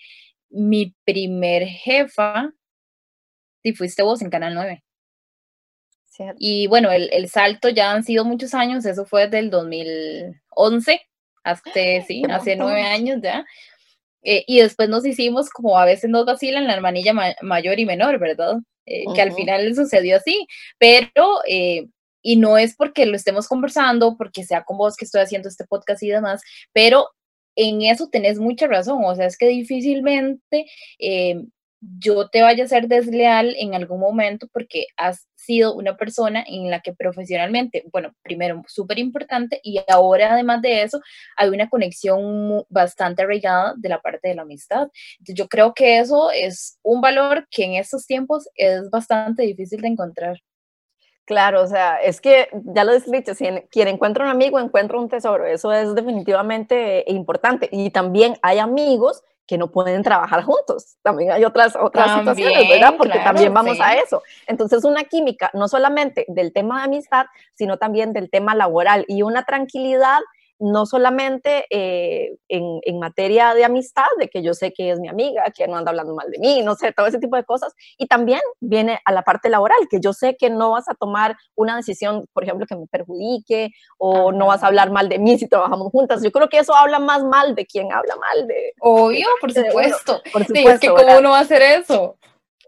mi 0.49 0.95
primer 1.05 1.65
jefa, 1.65 2.51
si 3.63 3.73
fuiste 3.73 4.03
vos 4.03 4.21
en 4.21 4.29
Canal 4.29 4.55
9. 4.55 4.83
Y 6.37 6.67
bueno, 6.67 6.91
el, 6.91 7.09
el, 7.13 7.29
salto 7.29 7.69
ya 7.69 7.91
han 7.91 8.03
sido 8.03 8.25
muchos 8.25 8.53
años, 8.53 8.85
eso 8.85 9.05
fue 9.05 9.25
desde 9.25 9.39
el 9.39 9.49
2011, 9.49 11.01
hasta, 11.43 11.71
sí, 12.05 12.23
hace 12.29 12.55
nueve 12.55 12.81
años 12.81 13.19
ya. 13.23 13.45
Eh, 14.23 14.43
y 14.47 14.59
después 14.59 14.89
nos 14.89 15.05
hicimos 15.05 15.49
como 15.49 15.77
a 15.77 15.85
veces 15.85 16.09
nos 16.09 16.25
vacilan 16.25 16.67
la 16.67 16.73
hermanilla 16.73 17.13
mayor 17.41 17.79
y 17.79 17.85
menor, 17.85 18.19
¿verdad? 18.19 18.57
Eh, 18.85 19.03
que 19.13 19.21
al 19.21 19.33
final 19.33 19.73
sucedió 19.75 20.17
así, 20.17 20.47
pero, 20.77 21.39
eh, 21.47 21.87
y 22.21 22.35
no 22.37 22.57
es 22.57 22.75
porque 22.75 23.05
lo 23.05 23.15
estemos 23.15 23.47
conversando, 23.47 24.17
porque 24.17 24.43
sea 24.43 24.63
con 24.63 24.77
vos 24.77 24.95
que 24.97 25.05
estoy 25.05 25.21
haciendo 25.21 25.47
este 25.47 25.65
podcast 25.65 26.03
y 26.03 26.09
demás, 26.09 26.41
pero 26.73 27.07
en 27.55 27.81
eso 27.83 28.09
tenés 28.09 28.39
mucha 28.39 28.67
razón, 28.67 29.03
o 29.05 29.15
sea, 29.15 29.25
es 29.27 29.37
que 29.37 29.47
difícilmente 29.47 30.65
yo 31.81 32.29
te 32.29 32.41
vaya 32.41 32.65
a 32.65 32.67
ser 32.67 32.87
desleal 32.87 33.55
en 33.57 33.73
algún 33.73 33.99
momento 33.99 34.47
porque 34.51 34.87
has 34.97 35.27
sido 35.35 35.73
una 35.73 35.95
persona 35.95 36.43
en 36.45 36.69
la 36.69 36.81
que 36.81 36.93
profesionalmente, 36.93 37.85
bueno, 37.91 38.13
primero 38.21 38.63
súper 38.67 38.99
importante 38.99 39.59
y 39.63 39.81
ahora 39.87 40.33
además 40.33 40.61
de 40.61 40.83
eso 40.83 41.01
hay 41.37 41.49
una 41.49 41.69
conexión 41.69 42.65
bastante 42.69 43.23
arraigada 43.23 43.73
de 43.77 43.89
la 43.89 44.01
parte 44.01 44.27
de 44.27 44.35
la 44.35 44.41
amistad. 44.41 44.89
Entonces 45.19 45.35
yo 45.35 45.47
creo 45.47 45.73
que 45.73 45.99
eso 45.99 46.31
es 46.31 46.77
un 46.83 47.01
valor 47.01 47.47
que 47.49 47.63
en 47.63 47.73
estos 47.73 48.05
tiempos 48.05 48.49
es 48.55 48.89
bastante 48.89 49.43
difícil 49.43 49.81
de 49.81 49.87
encontrar. 49.87 50.37
Claro, 51.25 51.61
o 51.61 51.67
sea, 51.67 51.97
es 51.97 52.21
que 52.21 52.49
ya 52.73 52.83
lo 52.83 52.91
he 52.91 52.99
dicho, 52.99 53.33
quien 53.69 53.87
encuentra 53.87 54.23
un 54.23 54.31
amigo 54.31 54.59
encuentra 54.59 54.99
un 54.99 55.09
tesoro, 55.09 55.45
eso 55.45 55.71
es 55.71 55.93
definitivamente 55.93 57.03
importante. 57.05 57.69
Y 57.71 57.91
también 57.91 58.35
hay 58.41 58.57
amigos 58.57 59.23
que 59.49 59.57
no 59.57 59.71
pueden 59.71 60.03
trabajar 60.03 60.43
juntos. 60.43 60.97
También 61.01 61.31
hay 61.31 61.43
otras, 61.43 61.75
otras 61.75 62.19
situaciones, 62.19 62.69
¿verdad? 62.69 62.93
Porque 62.95 63.17
también 63.17 63.51
vamos 63.51 63.79
a 63.81 63.95
eso. 63.95 64.21
Entonces, 64.45 64.83
una 64.83 65.05
química, 65.05 65.49
no 65.55 65.67
solamente 65.67 66.23
del 66.27 66.53
tema 66.53 66.77
de 66.77 66.83
amistad, 66.83 67.25
sino 67.55 67.77
también 67.77 68.13
del 68.13 68.29
tema 68.29 68.53
laboral 68.53 69.05
y 69.07 69.23
una 69.23 69.45
tranquilidad 69.45 70.19
no 70.59 70.85
solamente 70.85 71.65
eh, 71.69 72.35
en, 72.49 72.99
materia 72.99 73.53
de 73.53 73.63
amistad, 73.63 74.05
de 74.19 74.27
que 74.27 74.43
yo 74.43 74.53
sé 74.53 74.73
que 74.73 74.91
es 74.91 74.99
mi 74.99 75.07
amiga, 75.07 75.45
que 75.55 75.67
no 75.67 75.77
anda 75.77 75.91
hablando 75.91 76.13
mal 76.13 76.29
de 76.29 76.37
mí, 76.37 76.61
no 76.63 76.75
sé, 76.75 76.91
todo 76.91 77.07
ese 77.07 77.19
tipo 77.19 77.37
de 77.37 77.45
cosas, 77.45 77.73
y 77.97 78.07
también 78.07 78.41
viene 78.59 78.99
a 79.05 79.13
la 79.13 79.21
parte 79.21 79.49
laboral, 79.49 79.79
que 79.89 79.99
yo 80.01 80.11
sé 80.11 80.35
que 80.37 80.49
no 80.49 80.71
vas 80.71 80.89
a 80.89 80.95
tomar 80.95 81.37
una 81.55 81.77
decisión, 81.77 82.25
por 82.33 82.43
ejemplo, 82.43 82.65
que 82.67 82.75
me 82.75 82.87
perjudique, 82.87 83.71
o 83.97 84.31
no 84.33 84.47
vas 84.47 84.63
a 84.63 84.67
hablar 84.67 84.91
mal 84.91 85.07
de 85.07 85.19
mí 85.19 85.37
si 85.37 85.47
trabajamos 85.47 85.91
juntas. 85.91 86.21
Yo 86.21 86.31
creo 86.31 86.49
que 86.49 86.59
eso 86.59 86.75
habla 86.75 86.99
más 86.99 87.23
mal 87.23 87.55
de 87.55 87.65
quien 87.65 87.91
habla 87.93 88.15
mal 88.17 88.47
de... 88.47 88.73
Obvio, 88.81 89.27
por 89.39 89.53
supuesto. 89.53 90.21
por 90.31 90.45
supuesto. 90.45 90.69
es 90.71 90.79
que 90.79 90.89
cómo 90.89 91.19
uno 91.19 91.31
va 91.31 91.39
a 91.39 91.41
hacer 91.41 91.61
eso. 91.61 92.17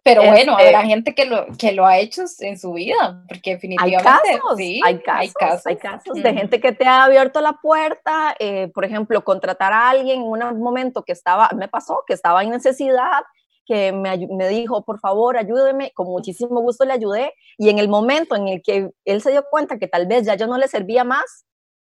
Pero 0.03 0.23
bueno, 0.23 0.53
habrá 0.53 0.79
este 0.79 0.87
gente 0.87 1.15
que 1.15 1.25
lo, 1.25 1.45
que 1.59 1.73
lo 1.73 1.85
ha 1.85 1.99
hecho 1.99 2.23
en 2.39 2.57
su 2.57 2.73
vida, 2.73 3.23
porque 3.27 3.51
definitivamente 3.51 4.09
hay 4.09 4.39
casos, 4.39 4.57
sí, 4.57 4.81
hay 4.83 4.99
casos, 4.99 5.67
hay 5.67 5.77
casos, 5.77 6.15
de 6.15 6.33
gente 6.33 6.59
que 6.59 6.71
te 6.71 6.85
ha 6.85 7.03
abierto 7.03 7.39
la 7.39 7.53
puerta, 7.53 8.35
eh, 8.39 8.69
por 8.73 8.83
ejemplo, 8.83 9.23
contratar 9.23 9.73
a 9.73 9.89
alguien 9.89 10.21
en 10.21 10.27
un 10.27 10.59
momento 10.59 11.03
que 11.03 11.11
estaba, 11.11 11.49
me 11.55 11.67
pasó, 11.67 12.03
que 12.07 12.13
estaba 12.13 12.41
en 12.41 12.49
necesidad, 12.49 13.21
que 13.67 13.91
me, 13.91 14.27
me, 14.27 14.47
dijo, 14.47 14.83
por 14.83 14.99
favor, 14.99 15.37
ayúdeme, 15.37 15.91
con 15.93 16.07
muchísimo 16.07 16.61
gusto 16.61 16.83
le 16.83 16.93
ayudé, 16.93 17.35
y 17.59 17.69
en 17.69 17.77
el 17.77 17.87
momento 17.87 18.35
en 18.35 18.47
el 18.47 18.63
que 18.63 18.89
él 19.05 19.21
se 19.21 19.31
dio 19.31 19.45
cuenta 19.51 19.77
que 19.77 19.87
tal 19.87 20.07
vez 20.07 20.25
ya 20.25 20.33
yo 20.33 20.47
no 20.47 20.57
le 20.57 20.67
servía 20.67 21.03
más, 21.03 21.45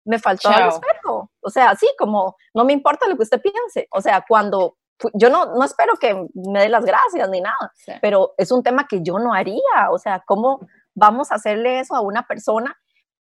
me 0.05 0.19
faltó 0.19 0.49
el 0.51 0.65
respeto. 0.65 1.31
O 1.41 1.49
sea, 1.49 1.69
así 1.69 1.87
como, 1.97 2.35
no 2.53 2.65
me 2.65 2.73
importa 2.73 3.07
lo 3.07 3.15
que 3.15 3.23
usted 3.23 3.41
piense. 3.41 3.87
O 3.91 4.01
sea, 4.01 4.25
cuando 4.27 4.77
yo 5.13 5.29
no, 5.29 5.45
no 5.53 5.63
espero 5.63 5.93
que 5.99 6.13
me 6.33 6.61
dé 6.61 6.69
las 6.69 6.85
gracias 6.85 7.29
ni 7.29 7.41
nada, 7.41 7.71
pero 8.01 8.33
es 8.37 8.51
un 8.51 8.63
tema 8.63 8.87
que 8.87 9.01
yo 9.01 9.19
no 9.19 9.33
haría, 9.33 9.91
o 9.91 9.97
sea, 9.97 10.23
¿cómo 10.25 10.59
vamos 10.93 11.31
a 11.31 11.35
hacerle 11.35 11.79
eso 11.79 11.95
a 11.95 12.01
una 12.01 12.23
persona 12.27 12.75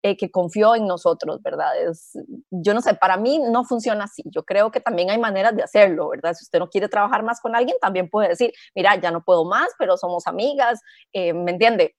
eh, 0.02 0.16
que 0.16 0.30
confió 0.30 0.74
en 0.74 0.86
nosotros, 0.86 1.40
verdad? 1.42 1.80
Es, 1.80 2.12
yo 2.50 2.74
no 2.74 2.80
sé, 2.80 2.94
para 2.94 3.16
mí 3.16 3.38
no 3.38 3.64
funciona 3.64 4.04
así, 4.04 4.22
yo 4.26 4.44
creo 4.44 4.70
que 4.70 4.80
también 4.80 5.10
hay 5.10 5.18
maneras 5.18 5.54
de 5.54 5.62
hacerlo, 5.62 6.08
¿verdad? 6.08 6.34
Si 6.34 6.44
usted 6.44 6.58
no 6.58 6.68
quiere 6.68 6.88
trabajar 6.88 7.22
más 7.22 7.40
con 7.40 7.54
alguien, 7.54 7.76
también 7.80 8.08
puede 8.08 8.28
decir, 8.28 8.52
mira, 8.74 8.96
ya 8.96 9.10
no 9.10 9.22
puedo 9.22 9.44
más, 9.44 9.68
pero 9.78 9.96
somos 9.96 10.26
amigas, 10.26 10.80
eh, 11.12 11.32
¿me 11.32 11.52
entiende? 11.52 11.96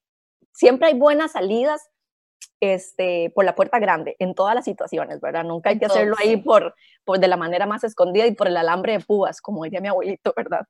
Siempre 0.51 0.87
hay 0.87 0.99
buenas 0.99 1.33
salidas 1.33 1.81
este, 2.59 3.31
por 3.33 3.45
la 3.45 3.55
puerta 3.55 3.79
grande 3.79 4.15
en 4.19 4.35
todas 4.35 4.55
las 4.55 4.65
situaciones, 4.65 5.21
¿verdad? 5.21 5.43
Nunca 5.43 5.69
hay 5.69 5.79
que 5.79 5.85
hacerlo 5.85 6.15
ahí 6.19 6.37
por, 6.37 6.75
por 7.05 7.19
de 7.19 7.27
la 7.27 7.37
manera 7.37 7.65
más 7.65 7.83
escondida 7.83 8.25
y 8.25 8.33
por 8.33 8.47
el 8.47 8.57
alambre 8.57 8.93
de 8.93 8.99
púas, 8.99 9.41
como 9.41 9.63
diría 9.63 9.81
mi 9.81 9.87
abuelito, 9.87 10.33
¿verdad? 10.35 10.65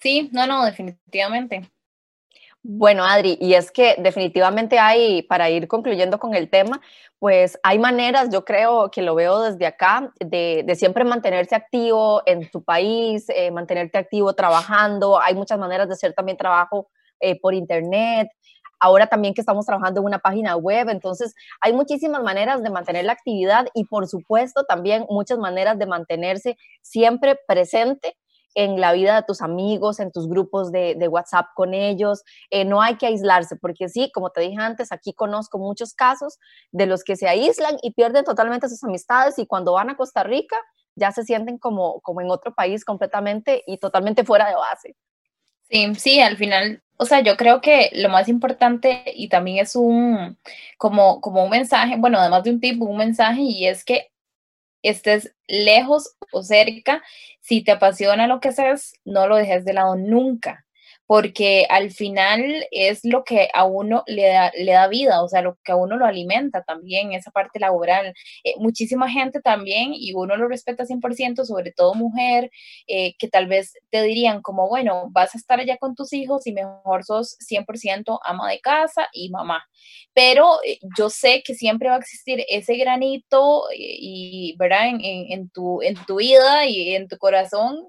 Sí, 0.00 0.30
no, 0.32 0.46
no, 0.46 0.64
definitivamente. 0.64 1.70
Bueno, 2.68 3.04
Adri, 3.04 3.38
y 3.40 3.54
es 3.54 3.70
que 3.70 3.94
definitivamente 3.96 4.80
hay, 4.80 5.22
para 5.22 5.48
ir 5.50 5.68
concluyendo 5.68 6.18
con 6.18 6.34
el 6.34 6.50
tema, 6.50 6.80
pues 7.20 7.60
hay 7.62 7.78
maneras, 7.78 8.28
yo 8.30 8.44
creo 8.44 8.90
que 8.90 9.02
lo 9.02 9.14
veo 9.14 9.40
desde 9.42 9.66
acá, 9.66 10.12
de, 10.18 10.66
siempre 10.74 11.04
mantenerse 11.04 11.54
activo 11.54 12.22
en 12.26 12.50
tu 12.50 12.64
país, 12.64 13.26
eh, 13.28 13.52
mantenerte 13.52 13.98
activo 13.98 14.34
trabajando. 14.34 15.20
Hay 15.20 15.34
muchas 15.36 15.60
maneras 15.60 15.86
de 15.86 15.94
hacer 15.94 16.12
también 16.12 16.36
trabajo 16.36 16.88
eh, 17.20 17.38
por 17.40 17.54
internet. 17.54 18.28
Ahora 18.80 19.06
también 19.06 19.34
que 19.34 19.40
estamos 19.40 19.66
trabajando 19.66 20.00
en 20.00 20.06
una 20.06 20.18
página 20.18 20.56
web, 20.56 20.88
entonces 20.88 21.34
hay 21.60 21.72
muchísimas 21.72 22.22
maneras 22.22 22.62
de 22.62 22.70
mantener 22.70 23.04
la 23.04 23.12
actividad 23.12 23.66
y 23.74 23.84
por 23.84 24.06
supuesto 24.06 24.64
también 24.64 25.06
muchas 25.08 25.38
maneras 25.38 25.78
de 25.78 25.86
mantenerse 25.86 26.56
siempre 26.82 27.38
presente 27.46 28.16
en 28.56 28.80
la 28.80 28.92
vida 28.92 29.16
de 29.16 29.22
tus 29.22 29.42
amigos, 29.42 30.00
en 30.00 30.10
tus 30.10 30.28
grupos 30.28 30.72
de, 30.72 31.08
WhatsApp 31.08 31.48
con 31.54 31.74
ellos. 31.74 32.22
Eh, 32.50 32.64
no 32.64 32.80
hay 32.80 32.96
que 32.96 33.06
aislarse, 33.06 33.56
porque 33.56 33.88
sí, 33.88 34.10
como 34.12 34.30
te 34.30 34.40
dije 34.40 34.56
antes, 34.58 34.92
aquí 34.92 35.12
conozco 35.12 35.58
muchos 35.58 35.92
casos 35.92 36.38
de 36.72 36.86
los 36.86 37.04
que 37.04 37.16
se 37.16 37.28
aíslan 37.28 37.76
y 37.82 37.92
pierden 37.92 38.24
totalmente 38.24 38.68
sus 38.68 38.82
amistades 38.82 39.38
y 39.38 39.46
cuando 39.46 39.74
van 39.74 39.90
a 39.90 39.96
Costa 39.96 40.22
Rica 40.22 40.56
ya 40.94 41.12
se 41.12 41.22
sienten 41.22 41.58
como, 41.58 42.00
como 42.00 42.22
en 42.22 42.30
otro 42.30 42.54
país 42.54 42.82
completamente 42.84 43.62
y 43.66 43.76
totalmente 43.76 44.24
fuera 44.24 44.48
de 44.48 44.54
base. 44.54 44.96
Sí, 45.68 45.94
sí, 45.96 46.20
al 46.20 46.38
final, 46.38 46.82
o 46.98 47.06
sea, 47.06 47.20
yo 47.20 47.36
creo 47.36 47.60
que 47.60 47.90
lo 47.94 48.08
más 48.08 48.28
importante 48.28 49.04
y 49.14 49.28
también 49.28 49.58
es 49.58 49.76
un, 49.76 50.38
como, 50.78 51.20
como 51.20 51.44
un 51.44 51.50
mensaje, 51.50 51.96
bueno, 51.98 52.18
además 52.18 52.44
de 52.44 52.50
un 52.50 52.60
tip, 52.60 52.80
un 52.82 52.96
mensaje 52.96 53.42
y 53.42 53.66
es 53.66 53.84
que 53.84 54.10
estés 54.82 55.34
lejos 55.48 56.16
o 56.32 56.42
cerca, 56.42 57.02
si 57.40 57.62
te 57.62 57.72
apasiona 57.72 58.26
lo 58.26 58.40
que 58.40 58.48
haces, 58.48 58.94
no 59.04 59.26
lo 59.26 59.36
dejes 59.36 59.64
de 59.64 59.72
lado 59.72 59.96
nunca 59.96 60.65
porque 61.06 61.66
al 61.68 61.92
final 61.92 62.66
es 62.70 63.04
lo 63.04 63.24
que 63.24 63.48
a 63.54 63.64
uno 63.64 64.02
le 64.06 64.26
da, 64.26 64.50
le 64.56 64.72
da 64.72 64.88
vida, 64.88 65.22
o 65.22 65.28
sea, 65.28 65.40
lo 65.42 65.56
que 65.64 65.72
a 65.72 65.76
uno 65.76 65.96
lo 65.96 66.04
alimenta 66.04 66.62
también, 66.64 67.12
esa 67.12 67.30
parte 67.30 67.60
laboral. 67.60 68.12
Eh, 68.44 68.54
muchísima 68.58 69.08
gente 69.08 69.40
también, 69.40 69.90
y 69.94 70.12
uno 70.14 70.36
lo 70.36 70.48
respeta 70.48 70.84
100%, 70.84 71.44
sobre 71.44 71.72
todo 71.72 71.94
mujer, 71.94 72.50
eh, 72.88 73.14
que 73.18 73.28
tal 73.28 73.46
vez 73.46 73.74
te 73.90 74.02
dirían 74.02 74.42
como, 74.42 74.68
bueno, 74.68 75.08
vas 75.12 75.34
a 75.34 75.38
estar 75.38 75.60
allá 75.60 75.76
con 75.76 75.94
tus 75.94 76.12
hijos 76.12 76.46
y 76.46 76.52
mejor 76.52 77.04
sos 77.04 77.36
100% 77.40 78.18
ama 78.24 78.50
de 78.50 78.60
casa 78.60 79.08
y 79.12 79.30
mamá. 79.30 79.64
Pero 80.12 80.58
eh, 80.64 80.78
yo 80.98 81.10
sé 81.10 81.42
que 81.44 81.54
siempre 81.54 81.88
va 81.88 81.96
a 81.96 81.98
existir 81.98 82.44
ese 82.48 82.76
granito 82.76 83.64
y, 83.76 84.56
tu, 85.52 85.82
en 85.82 85.94
tu 86.06 86.16
vida 86.16 86.66
y 86.66 86.94
en 86.94 87.08
tu 87.08 87.16
corazón 87.18 87.86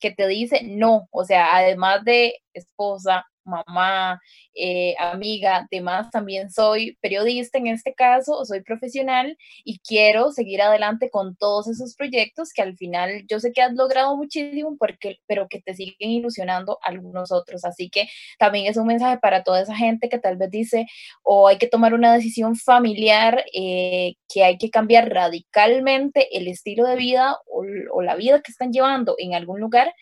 que 0.00 0.10
te 0.12 0.26
dice 0.28 0.60
no, 0.64 1.08
o 1.10 1.24
sea, 1.24 1.56
además 1.56 2.04
de 2.04 2.34
esposa, 2.54 3.24
mamá, 3.46 4.20
eh, 4.54 4.94
amiga, 4.98 5.66
demás, 5.70 6.10
también 6.10 6.50
soy 6.50 6.96
periodista 7.00 7.58
en 7.58 7.68
este 7.68 7.94
caso, 7.94 8.44
soy 8.44 8.62
profesional 8.62 9.36
y 9.64 9.78
quiero 9.80 10.32
seguir 10.32 10.62
adelante 10.62 11.10
con 11.10 11.36
todos 11.36 11.68
esos 11.68 11.94
proyectos 11.94 12.52
que 12.52 12.62
al 12.62 12.76
final 12.76 13.24
yo 13.28 13.40
sé 13.40 13.52
que 13.52 13.62
has 13.62 13.72
logrado 13.74 14.16
muchísimo, 14.16 14.76
porque, 14.78 15.18
pero 15.26 15.48
que 15.48 15.60
te 15.62 15.74
siguen 15.74 16.10
ilusionando 16.10 16.78
algunos 16.82 17.32
otros. 17.32 17.64
Así 17.64 17.90
que 17.90 18.08
también 18.38 18.66
es 18.66 18.76
un 18.76 18.86
mensaje 18.86 19.18
para 19.18 19.42
toda 19.42 19.62
esa 19.62 19.76
gente 19.76 20.08
que 20.08 20.18
tal 20.18 20.36
vez 20.36 20.50
dice, 20.50 20.86
o 21.22 21.48
hay 21.48 21.58
que 21.58 21.68
tomar 21.68 21.94
una 21.94 22.12
decisión 22.12 22.56
familiar, 22.56 23.44
eh, 23.54 24.14
que 24.28 24.44
hay 24.44 24.58
que 24.58 24.70
cambiar 24.70 25.10
radicalmente 25.10 26.36
el 26.36 26.48
estilo 26.48 26.86
de 26.86 26.96
vida 26.96 27.38
o 27.46 28.02
la 28.02 28.16
vida 28.16 28.40
que 28.42 28.52
están 28.52 28.72
llevando 28.72 29.14
en 29.18 29.34
algún 29.34 29.60
lugar 29.60 29.92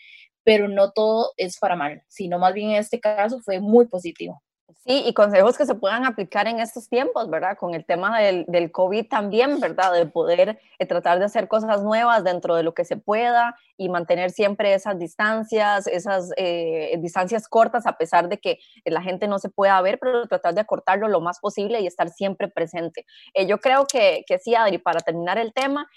pero 0.45 0.69
no 0.69 0.91
todo 0.93 1.31
es 1.37 1.59
para 1.59 1.75
mal, 1.75 2.03
sino 2.07 2.39
más 2.39 2.53
bien 2.53 2.71
en 2.71 2.77
este 2.77 3.01
caso 3.01 3.41
fue 3.41 3.59
muy 3.59 3.87
positivo. 3.87 4.41
Sí, 4.87 5.03
y 5.03 5.13
consejos 5.15 5.57
que 5.57 5.65
se 5.65 5.73
puedan 5.73 6.05
aplicar 6.05 6.45
en 6.45 6.59
estos 6.59 6.87
tiempos, 6.89 7.27
¿verdad? 7.27 7.57
Con 7.57 7.73
el 7.73 7.85
tema 7.85 8.19
del, 8.19 8.45
del 8.47 8.71
COVID 8.71 9.07
también, 9.07 9.59
¿verdad? 9.59 9.91
De 9.91 10.05
poder 10.05 10.59
eh, 10.77 10.85
tratar 10.85 11.17
de 11.17 11.25
hacer 11.25 11.47
cosas 11.47 11.81
nuevas 11.81 12.23
dentro 12.23 12.55
de 12.55 12.61
lo 12.61 12.75
que 12.75 12.85
se 12.85 12.95
pueda 12.95 13.57
y 13.77 13.89
mantener 13.89 14.29
siempre 14.29 14.75
esas 14.75 14.99
distancias, 14.99 15.87
esas 15.87 16.29
eh, 16.37 16.95
distancias 16.99 17.47
cortas, 17.47 17.87
a 17.87 17.97
pesar 17.97 18.29
de 18.29 18.37
que 18.37 18.59
la 18.85 19.01
gente 19.01 19.27
no 19.27 19.39
se 19.39 19.49
pueda 19.49 19.81
ver, 19.81 19.97
pero 19.97 20.27
tratar 20.27 20.53
de 20.53 20.61
acortarlo 20.61 21.07
lo 21.07 21.19
más 21.19 21.39
posible 21.39 21.81
y 21.81 21.87
estar 21.87 22.09
siempre 22.11 22.47
presente. 22.47 23.07
Eh, 23.33 23.47
yo 23.47 23.57
creo 23.57 23.87
que, 23.91 24.23
que, 24.27 24.37
sí, 24.37 24.53
Adri, 24.53 24.77
para 24.77 24.99
terminar 24.99 25.39
el 25.39 25.51
tema, 25.51 25.89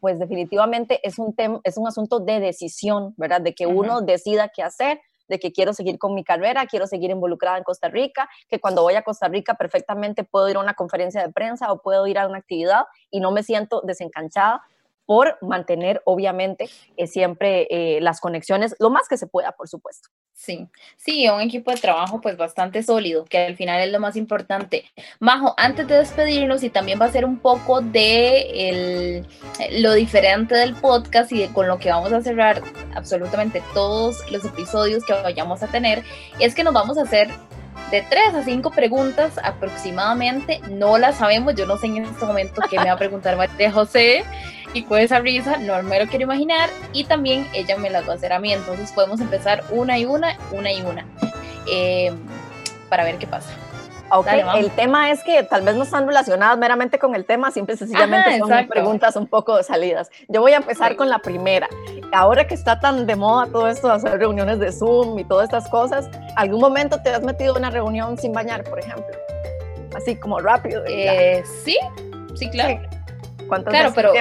pues 0.00 0.18
definitivamente 0.18 1.00
es 1.06 1.18
un, 1.18 1.34
es 1.64 1.76
un 1.76 1.86
asunto 1.86 2.18
de 2.18 2.40
decisión, 2.40 3.12
¿verdad? 3.18 3.42
De 3.42 3.54
que 3.54 3.66
uno 3.66 4.00
decida 4.00 4.48
qué 4.48 4.62
hacer 4.62 5.00
de 5.32 5.38
que 5.38 5.50
quiero 5.50 5.72
seguir 5.72 5.98
con 5.98 6.14
mi 6.14 6.22
carrera, 6.22 6.66
quiero 6.66 6.86
seguir 6.86 7.10
involucrada 7.10 7.56
en 7.56 7.64
Costa 7.64 7.88
Rica, 7.88 8.28
que 8.48 8.60
cuando 8.60 8.82
voy 8.82 8.94
a 8.96 9.02
Costa 9.02 9.28
Rica 9.28 9.54
perfectamente 9.54 10.24
puedo 10.24 10.46
ir 10.50 10.56
a 10.56 10.60
una 10.60 10.74
conferencia 10.74 11.22
de 11.22 11.32
prensa 11.32 11.72
o 11.72 11.80
puedo 11.80 12.06
ir 12.06 12.18
a 12.18 12.26
una 12.28 12.38
actividad 12.38 12.84
y 13.10 13.20
no 13.20 13.30
me 13.30 13.42
siento 13.42 13.80
desencanchada 13.80 14.62
por 15.06 15.38
mantener, 15.40 16.02
obviamente, 16.04 16.68
eh, 16.96 17.06
siempre 17.06 17.66
eh, 17.70 18.00
las 18.02 18.20
conexiones 18.20 18.76
lo 18.78 18.90
más 18.90 19.08
que 19.08 19.16
se 19.16 19.26
pueda, 19.26 19.52
por 19.52 19.68
supuesto. 19.68 20.10
Sí, 20.42 20.66
sí, 20.96 21.28
un 21.28 21.40
equipo 21.40 21.70
de 21.70 21.76
trabajo 21.76 22.20
pues 22.20 22.36
bastante 22.36 22.82
sólido, 22.82 23.24
que 23.24 23.38
al 23.38 23.56
final 23.56 23.80
es 23.80 23.92
lo 23.92 24.00
más 24.00 24.16
importante. 24.16 24.86
Majo, 25.20 25.54
antes 25.56 25.86
de 25.86 25.94
despedirnos 25.94 26.64
y 26.64 26.68
también 26.68 27.00
va 27.00 27.04
a 27.04 27.12
ser 27.12 27.24
un 27.24 27.38
poco 27.38 27.80
de 27.80 29.20
el, 29.20 29.26
lo 29.80 29.92
diferente 29.92 30.56
del 30.56 30.74
podcast 30.74 31.30
y 31.30 31.38
de 31.38 31.52
con 31.52 31.68
lo 31.68 31.78
que 31.78 31.90
vamos 31.90 32.12
a 32.12 32.22
cerrar 32.22 32.60
absolutamente 32.92 33.62
todos 33.72 34.28
los 34.32 34.44
episodios 34.44 35.04
que 35.04 35.12
vayamos 35.12 35.62
a 35.62 35.68
tener, 35.68 36.02
es 36.40 36.56
que 36.56 36.64
nos 36.64 36.74
vamos 36.74 36.98
a 36.98 37.02
hacer 37.02 37.30
de 37.90 38.02
tres 38.02 38.34
a 38.34 38.42
cinco 38.42 38.70
preguntas 38.70 39.38
aproximadamente. 39.42 40.60
No 40.70 40.98
las 40.98 41.18
sabemos, 41.18 41.54
yo 41.54 41.66
no 41.66 41.76
sé 41.76 41.86
en 41.86 42.04
este 42.04 42.24
momento 42.24 42.62
qué 42.70 42.78
me 42.78 42.86
va 42.86 42.92
a 42.92 42.98
preguntar 42.98 43.36
María 43.36 43.70
José 43.70 44.24
y 44.74 44.82
con 44.84 44.98
esa 44.98 45.18
risa 45.20 45.58
no 45.58 45.82
me 45.82 45.98
lo 45.98 46.06
quiero 46.06 46.24
imaginar 46.24 46.70
y 46.92 47.04
también 47.04 47.46
ella 47.52 47.76
me 47.76 47.90
las 47.90 48.08
va 48.08 48.12
a 48.12 48.16
hacer 48.16 48.32
a 48.32 48.38
mí, 48.38 48.52
entonces 48.52 48.90
podemos 48.92 49.20
empezar 49.20 49.62
una 49.70 49.98
y 49.98 50.06
una, 50.06 50.38
una 50.50 50.72
y 50.72 50.80
una, 50.82 51.06
eh, 51.70 52.12
para 52.88 53.04
ver 53.04 53.18
qué 53.18 53.26
pasa. 53.26 53.50
Ok, 54.12 54.28
el 54.56 54.70
tema 54.72 55.10
es 55.10 55.22
que 55.24 55.42
tal 55.42 55.62
vez 55.62 55.74
no 55.74 55.84
están 55.84 56.06
relacionadas 56.06 56.58
meramente 56.58 56.98
con 56.98 57.14
el 57.14 57.24
tema, 57.24 57.50
siempre 57.50 57.76
sencillamente 57.76 58.38
son 58.38 58.68
preguntas 58.68 59.16
un 59.16 59.26
poco 59.26 59.62
salidas. 59.62 60.10
Yo 60.28 60.40
voy 60.40 60.52
a 60.52 60.56
empezar 60.56 60.96
con 60.96 61.08
la 61.08 61.18
primera. 61.18 61.68
Ahora 62.12 62.46
que 62.46 62.54
está 62.54 62.78
tan 62.78 63.06
de 63.06 63.16
moda 63.16 63.46
todo 63.50 63.68
esto 63.68 63.88
de 63.88 63.94
hacer 63.94 64.18
reuniones 64.18 64.58
de 64.58 64.70
Zoom 64.70 65.18
y 65.18 65.24
todas 65.24 65.44
estas 65.44 65.68
cosas, 65.68 66.08
¿algún 66.36 66.60
momento 66.60 67.00
te 67.02 67.10
has 67.10 67.22
metido 67.22 67.56
en 67.56 67.62
una 67.62 67.70
reunión 67.70 68.18
sin 68.18 68.32
bañar, 68.32 68.64
por 68.64 68.78
ejemplo? 68.78 69.16
Así 69.96 70.16
como 70.16 70.38
rápido. 70.38 70.82
Eh, 70.86 71.42
sí, 71.64 71.78
sí, 72.34 72.50
claro 72.50 72.80
claro, 73.60 73.92
pero 73.94 74.12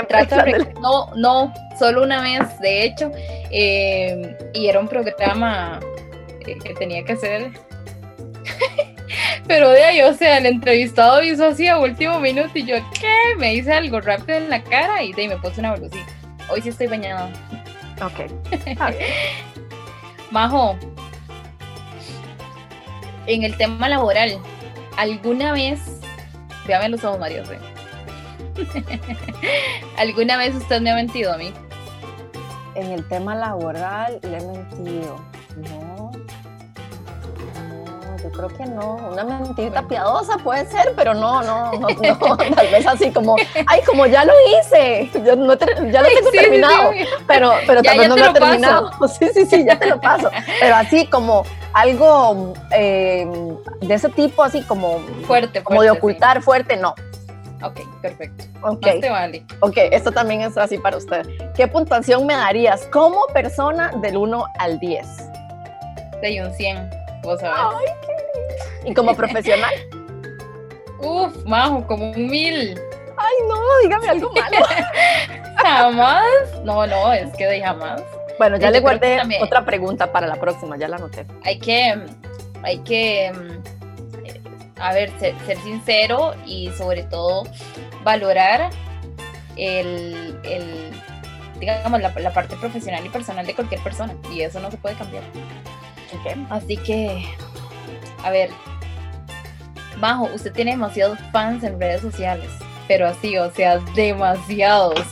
no, 0.81 1.07
no, 1.15 1.53
solo 1.77 2.03
una 2.03 2.21
vez, 2.21 2.59
de 2.59 2.85
hecho, 2.85 3.11
eh, 3.49 4.37
y 4.53 4.67
era 4.67 4.79
un 4.79 4.87
programa 4.87 5.79
eh, 6.45 6.57
que 6.63 6.73
tenía 6.73 7.03
que 7.03 7.13
hacer. 7.13 7.51
pero 9.51 9.69
de 9.69 9.83
ahí, 9.83 10.01
o 10.01 10.13
sea, 10.13 10.37
el 10.37 10.45
entrevistado 10.45 11.21
hizo 11.21 11.45
así 11.45 11.67
a 11.67 11.77
último 11.77 12.21
minuto 12.21 12.51
y 12.53 12.63
yo, 12.63 12.77
¿qué? 12.97 13.35
Me 13.37 13.53
hice 13.53 13.73
algo 13.73 13.99
rápido 13.99 14.37
en 14.37 14.49
la 14.49 14.63
cara 14.63 15.03
y 15.03 15.11
de 15.11 15.23
ahí 15.23 15.27
me 15.27 15.35
puse 15.35 15.59
una 15.59 15.75
blusita. 15.75 16.09
Hoy 16.49 16.61
sí 16.61 16.69
estoy 16.69 16.87
bañada. 16.87 17.29
Ok. 18.01 18.31
Majo, 20.31 20.77
en 23.27 23.43
el 23.43 23.57
tema 23.57 23.89
laboral, 23.89 24.39
¿alguna 24.95 25.51
vez, 25.51 25.81
véame 26.65 26.87
los 26.87 27.03
ojos, 27.03 27.19
José, 27.19 27.59
¿Alguna 29.97 30.37
vez 30.37 30.55
usted 30.55 30.79
me 30.79 30.91
ha 30.91 30.95
mentido 30.95 31.33
a 31.33 31.37
mí? 31.37 31.51
En 32.75 32.89
el 32.89 33.05
tema 33.09 33.35
laboral 33.35 34.17
le 34.23 34.37
he 34.37 34.45
mentido. 34.45 35.19
No. 35.57 35.90
No, 38.23 38.29
yo 38.29 38.31
creo 38.31 38.49
que 38.49 38.65
no. 38.65 38.95
Una 39.11 39.23
mentirita 39.23 39.87
piadosa 39.87 40.37
puede 40.37 40.65
ser, 40.65 40.93
pero 40.95 41.13
no, 41.13 41.41
no, 41.43 41.71
no, 41.73 41.87
Tal 42.55 42.67
vez 42.67 42.85
así 42.87 43.11
como, 43.11 43.35
ay, 43.67 43.81
como 43.85 44.05
ya 44.05 44.25
lo 44.25 44.33
hice. 44.59 45.09
Yo 45.25 45.35
no 45.35 45.55
ya 45.57 46.01
lo 46.01 46.07
tengo 46.07 46.31
terminado. 46.31 46.91
Pero, 47.27 47.53
pero 47.65 47.81
tal 47.81 47.97
vez 47.97 48.09
no 48.09 48.17
lo 48.17 48.25
he 48.25 48.33
terminado. 48.33 48.91
Sí, 49.07 49.29
sí, 49.33 49.45
sí, 49.45 49.65
ya 49.65 49.77
te 49.77 49.87
lo 49.87 49.99
paso. 49.99 50.29
Pero 50.59 50.75
así 50.75 51.07
como 51.07 51.43
algo 51.73 52.53
eh, 52.71 53.27
de 53.81 53.93
ese 53.93 54.09
tipo, 54.09 54.43
así 54.43 54.61
como 54.63 54.99
fuerte, 55.25 55.63
como 55.63 55.81
de 55.81 55.91
ocultar 55.91 56.41
fuerte, 56.41 56.75
no. 56.77 56.95
Ok, 57.63 57.79
perfecto. 58.01 58.45
Ok. 58.63 58.81
te 58.99 59.09
vale. 59.09 59.45
Ok, 59.59 59.77
esto 59.91 60.11
también 60.11 60.41
es 60.41 60.57
así 60.57 60.77
para 60.77 60.97
usted. 60.97 61.25
¿Qué 61.55 61.67
puntuación 61.67 62.25
me 62.25 62.35
darías 62.35 62.85
como 62.87 63.25
persona 63.27 63.91
del 64.01 64.17
1 64.17 64.45
al 64.59 64.79
10? 64.79 65.07
De 66.21 66.43
un 66.43 66.53
100, 66.53 66.89
vos 67.23 67.39
sabés. 67.39 67.57
Ay, 67.57 67.85
qué 68.83 68.89
¿Y 68.89 68.93
como 68.93 69.15
profesional? 69.15 69.73
Uf, 70.99 71.35
Majo, 71.45 71.85
como 71.87 72.11
un 72.11 72.27
mil. 72.29 72.79
Ay, 73.17 73.35
no, 73.47 73.59
dígame 73.83 74.09
algo 74.09 74.31
malo. 74.33 74.65
jamás. 75.57 76.25
No, 76.63 76.85
no, 76.85 77.13
es 77.13 77.35
que 77.35 77.45
de 77.45 77.61
jamás. 77.61 78.01
Bueno, 78.37 78.57
ya 78.57 78.71
le 78.71 78.79
guardé 78.79 79.21
otra 79.39 79.63
pregunta 79.65 80.11
para 80.11 80.25
la 80.25 80.35
próxima, 80.35 80.75
ya 80.77 80.87
la 80.87 80.95
anoté. 80.95 81.27
Hay 81.43 81.59
que, 81.59 81.95
hay 82.63 82.79
que, 82.79 83.31
a 84.79 84.93
ver, 84.93 85.11
ser, 85.19 85.35
sincero 85.63 86.33
y 86.45 86.71
sobre 86.71 87.03
todo 87.03 87.43
valorar 88.03 88.71
el, 89.57 90.39
digamos, 91.59 92.01
la, 92.01 92.33
parte 92.33 92.55
profesional 92.55 93.05
y 93.05 93.09
personal 93.09 93.45
de 93.45 93.53
cualquier 93.53 93.81
persona. 93.81 94.15
Y 94.31 94.41
eso 94.41 94.59
no 94.59 94.71
se 94.71 94.77
puede 94.77 94.95
cambiar. 94.95 95.23
Así 96.49 96.77
que, 96.77 97.25
a 98.23 98.31
ver, 98.31 98.49
Majo, 99.97 100.29
usted 100.33 100.51
tiene 100.51 100.71
demasiados 100.71 101.19
fans 101.31 101.63
en 101.63 101.79
redes 101.79 102.01
sociales, 102.01 102.49
pero 102.87 103.07
así, 103.07 103.37
o 103.37 103.51
sea, 103.51 103.79
demasiados. 103.95 105.05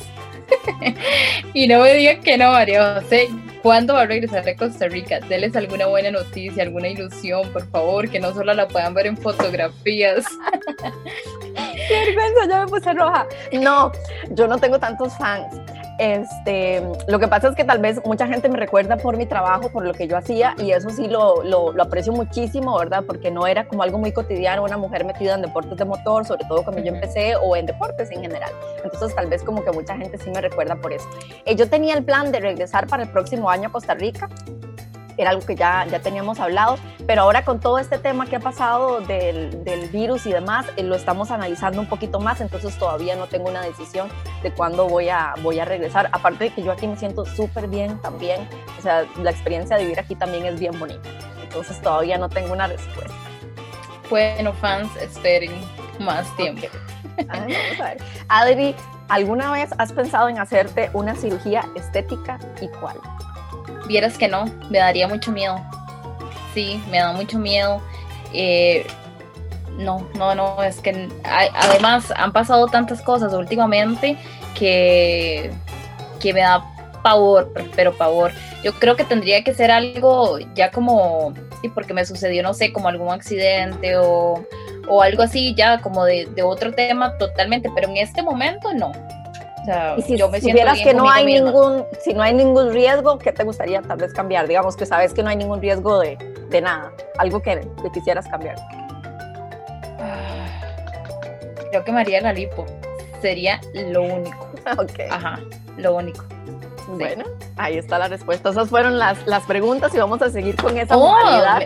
y 1.54 1.68
no 1.68 1.82
me 1.82 1.94
digan 1.94 2.22
que 2.22 2.38
no, 2.38 2.52
María 2.52 3.00
José. 3.02 3.30
¿Cuándo 3.62 3.94
va 3.94 4.04
a 4.04 4.06
regresar 4.06 4.48
a 4.48 4.56
Costa 4.56 4.88
Rica? 4.88 5.20
Deles 5.20 5.54
alguna 5.56 5.86
buena 5.86 6.12
noticia, 6.12 6.64
alguna 6.64 6.88
ilusión, 6.88 7.52
por 7.52 7.70
favor, 7.70 8.10
que 8.10 8.20
no 8.20 8.34
solo 8.34 8.54
la 8.54 8.68
puedan 8.68 8.94
ver 8.94 9.08
en 9.08 9.18
fotografías. 9.18 10.26
Qué 11.88 12.06
vergüenza, 12.06 12.48
ya 12.48 12.66
me 12.66 12.68
puse 12.68 12.94
roja. 12.94 13.28
No, 13.52 13.92
yo 14.32 14.48
no 14.48 14.58
tengo 14.58 14.80
tantos 14.80 15.14
fans. 15.18 15.54
Este, 16.00 16.82
lo 17.10 17.20
que 17.20 17.28
pasa 17.28 17.50
es 17.50 17.56
que 17.56 17.66
tal 17.66 17.80
vez 17.80 18.00
mucha 18.06 18.26
gente 18.26 18.48
me 18.48 18.58
recuerda 18.58 18.96
por 18.96 19.18
mi 19.18 19.26
trabajo, 19.26 19.70
por 19.70 19.86
lo 19.86 19.94
que 19.94 20.08
yo 20.08 20.16
hacía, 20.16 20.56
y 20.58 20.72
eso 20.72 20.90
sí 20.92 21.10
lo, 21.10 21.44
lo, 21.44 21.74
aprecio 21.82 22.14
muchísimo, 22.14 22.78
¿verdad? 22.80 23.04
Porque 23.06 23.32
no 23.32 23.46
era 23.46 23.68
como 23.68 23.84
algo 23.84 23.98
muy 23.98 24.14
cotidiano, 24.14 24.64
una 24.64 24.78
mujer 24.78 25.04
metida 25.04 25.36
en 25.36 25.42
deportes 25.42 25.78
de 25.78 25.84
motor, 25.84 26.26
sobre 26.26 26.46
todo 26.46 26.64
cuando 26.64 26.82
yo 26.82 26.94
empecé, 26.94 27.36
o 27.36 27.54
en 27.58 27.66
deportes 27.66 28.10
en 28.12 28.22
general. 28.22 28.52
Entonces 28.82 29.14
tal 29.14 29.28
vez 29.28 29.44
como 29.44 29.62
que 29.64 29.72
mucha 29.72 29.98
gente 29.98 30.18
sí 30.18 30.32
me 30.32 30.40
recuerda 30.40 30.78
por 30.78 30.94
eso. 30.94 31.08
Eh, 31.46 31.58
yo 31.58 31.70
tenía 31.70 31.96
el 31.96 32.06
plan 32.06 32.32
de 32.32 32.40
regresar 32.40 32.88
para 32.88 33.04
el 33.04 33.10
próximo 33.10 33.50
año 33.50 33.68
a 33.68 33.72
Costa 33.74 33.94
Rica, 33.94 34.30
era 35.20 35.32
algo 35.32 35.46
que 35.46 35.56
ya, 35.56 35.86
ya 35.86 36.00
teníamos 36.00 36.40
hablado, 36.40 36.78
pero 37.06 37.24
ahora 37.24 37.44
con 37.44 37.60
todo 37.60 37.78
este 37.78 37.98
tema 37.98 38.26
que 38.26 38.38
ha 38.38 38.40
pasado 38.40 39.02
del, 39.02 39.66
del 39.66 39.90
virus 39.90 40.26
y 40.26 40.32
demás, 40.32 40.66
eh, 40.78 40.84
lo 40.84 40.96
estamos 40.96 41.30
analizando 41.30 41.82
un 41.82 41.88
poquito 41.88 42.22
más, 42.22 42.40
entonces 42.40 42.78
todavía 42.78 43.18
no 43.18 43.28
tengo 43.28 43.50
una 43.50 43.62
decisión 43.62 44.08
de 44.44 44.54
cuándo 44.54 44.88
voy 44.88 45.10
a, 45.10 45.34
voy 45.42 45.60
a 45.60 45.66
regresar. 45.66 46.10
Aparte 46.14 46.46
de 46.46 46.50
que 46.52 46.64
yo 46.64 46.72
aquí 46.72 46.88
me 46.88 46.96
siento 46.96 47.26
súper 47.26 47.68
bien 47.68 48.00
también, 48.02 48.48
o 48.78 48.82
sea, 48.82 49.06
la 49.22 49.30
experiencia 49.30 49.76
de 49.76 49.84
vivir 49.84 50.00
aquí 50.00 50.16
también 50.16 50.46
es 50.46 50.58
bien 50.58 50.80
bonita, 50.80 51.10
entonces 51.44 51.82
todavía 51.82 52.18
no 52.18 52.30
tengo 52.30 52.54
una 52.54 52.68
respuesta. 52.68 53.14
Bueno, 54.10 54.54
fans, 54.54 54.90
esperen 54.96 55.52
más 56.00 56.34
tiempo. 56.38 56.68
vamos 57.28 57.54
a 57.82 57.84
ver. 57.84 57.98
Adri, 58.30 58.76
¿alguna 59.10 59.52
vez 59.52 59.70
has 59.78 59.92
pensado 59.92 60.30
en 60.30 60.40
hacerte 60.40 60.90
una 60.94 61.14
cirugía 61.14 61.66
estética 61.76 62.40
y 62.62 62.70
cuál? 62.80 62.98
Vieras 63.90 64.20
que 64.20 64.28
no, 64.28 64.46
me 64.70 64.78
daría 64.78 65.08
mucho 65.08 65.32
miedo. 65.32 65.60
Sí, 66.54 66.80
me 66.92 67.00
da 67.00 67.12
mucho 67.12 67.40
miedo. 67.40 67.82
Eh, 68.34 68.86
no, 69.80 70.08
no, 70.14 70.36
no, 70.36 70.62
es 70.62 70.80
que 70.80 71.10
además 71.24 72.14
han 72.16 72.32
pasado 72.32 72.68
tantas 72.68 73.02
cosas 73.02 73.34
últimamente 73.34 74.16
que, 74.54 75.52
que 76.20 76.34
me 76.36 76.42
da 76.42 76.64
pavor, 77.02 77.52
pero 77.76 77.98
pavor. 77.98 78.32
Yo 78.64 78.74
creo 78.74 78.96
que 78.96 79.06
tendría 79.06 79.44
que 79.44 79.56
ser 79.56 79.72
algo 79.72 80.38
ya 80.54 80.70
como, 80.70 81.34
sí, 81.60 81.70
porque 81.70 81.96
me 81.96 82.06
sucedió, 82.06 82.44
no 82.44 82.54
sé, 82.54 82.72
como 82.72 82.90
algún 82.90 83.12
accidente 83.12 83.98
o, 83.98 84.46
o 84.88 85.02
algo 85.02 85.24
así, 85.24 85.56
ya 85.56 85.82
como 85.82 86.06
de, 86.06 86.28
de, 86.28 86.44
otro 86.44 86.74
tema 86.74 87.18
totalmente, 87.18 87.72
pero 87.74 87.90
en 87.90 87.98
este 87.98 88.22
momento 88.22 88.72
no 88.76 88.92
y 89.98 90.02
si 90.02 90.18
yo 90.18 90.30
me 90.30 90.40
que 90.42 90.94
no 90.94 91.10
hay 91.10 91.26
ningún, 91.26 91.86
si 92.02 92.14
no 92.14 92.22
hay 92.22 92.34
ningún 92.34 92.72
riesgo, 92.72 93.20
¿qué 93.20 93.32
te 93.32 93.44
gustaría 93.44 93.82
tal 93.82 93.98
vez 93.98 94.14
cambiar? 94.14 94.48
Digamos 94.48 94.76
que 94.76 94.86
sabes 94.86 95.14
que 95.14 95.24
no 95.24 95.30
hay 95.30 95.36
ningún 95.36 95.62
riesgo 95.62 96.00
de, 96.00 96.18
de 96.50 96.62
nada, 96.62 96.92
algo 97.18 97.42
que, 97.42 97.68
quisieras 97.94 98.28
cambiar. 98.28 98.56
Creo 101.72 101.84
que 101.84 101.92
María 101.92 102.22
la 102.22 102.34
lipo. 102.34 102.66
Sería 103.22 103.60
lo 103.74 104.04
único. 104.04 104.48
Ok. 104.78 105.00
Ajá, 105.10 105.40
lo 105.78 105.96
único. 105.96 106.24
Bueno, 106.90 107.24
ahí 107.56 107.78
está 107.78 107.98
la 107.98 108.08
respuesta. 108.08 108.50
Esas 108.50 108.70
fueron 108.70 109.00
las, 109.00 109.26
las 109.26 109.44
preguntas 109.44 109.94
y 109.96 109.98
vamos 109.98 110.22
a 110.22 110.30
seguir 110.30 110.56
con 110.58 110.78
esa 110.78 110.98
oh, 110.98 111.16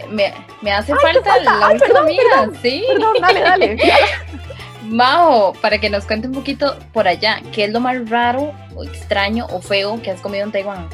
Me, 0.09 0.33
me, 0.61 0.71
hace 0.71 0.93
falta, 0.95 1.39
la 1.39 1.69
última 1.71 2.03
mía, 2.03 2.49
sí. 2.61 2.83
Perdón, 2.87 3.15
dale, 3.19 3.39
dale. 3.41 3.77
Majo, 4.83 5.53
para 5.61 5.79
que 5.79 5.89
nos 5.89 6.05
cuente 6.05 6.27
un 6.27 6.33
poquito 6.33 6.75
por 6.91 7.07
allá, 7.07 7.41
¿qué 7.53 7.65
es 7.65 7.71
lo 7.71 7.79
más 7.79 8.09
raro 8.09 8.53
o 8.75 8.83
extraño 8.83 9.47
o 9.51 9.61
feo 9.61 10.01
que 10.01 10.11
has 10.11 10.21
comido 10.21 10.43
en 10.43 10.51
Taiwán? 10.51 10.89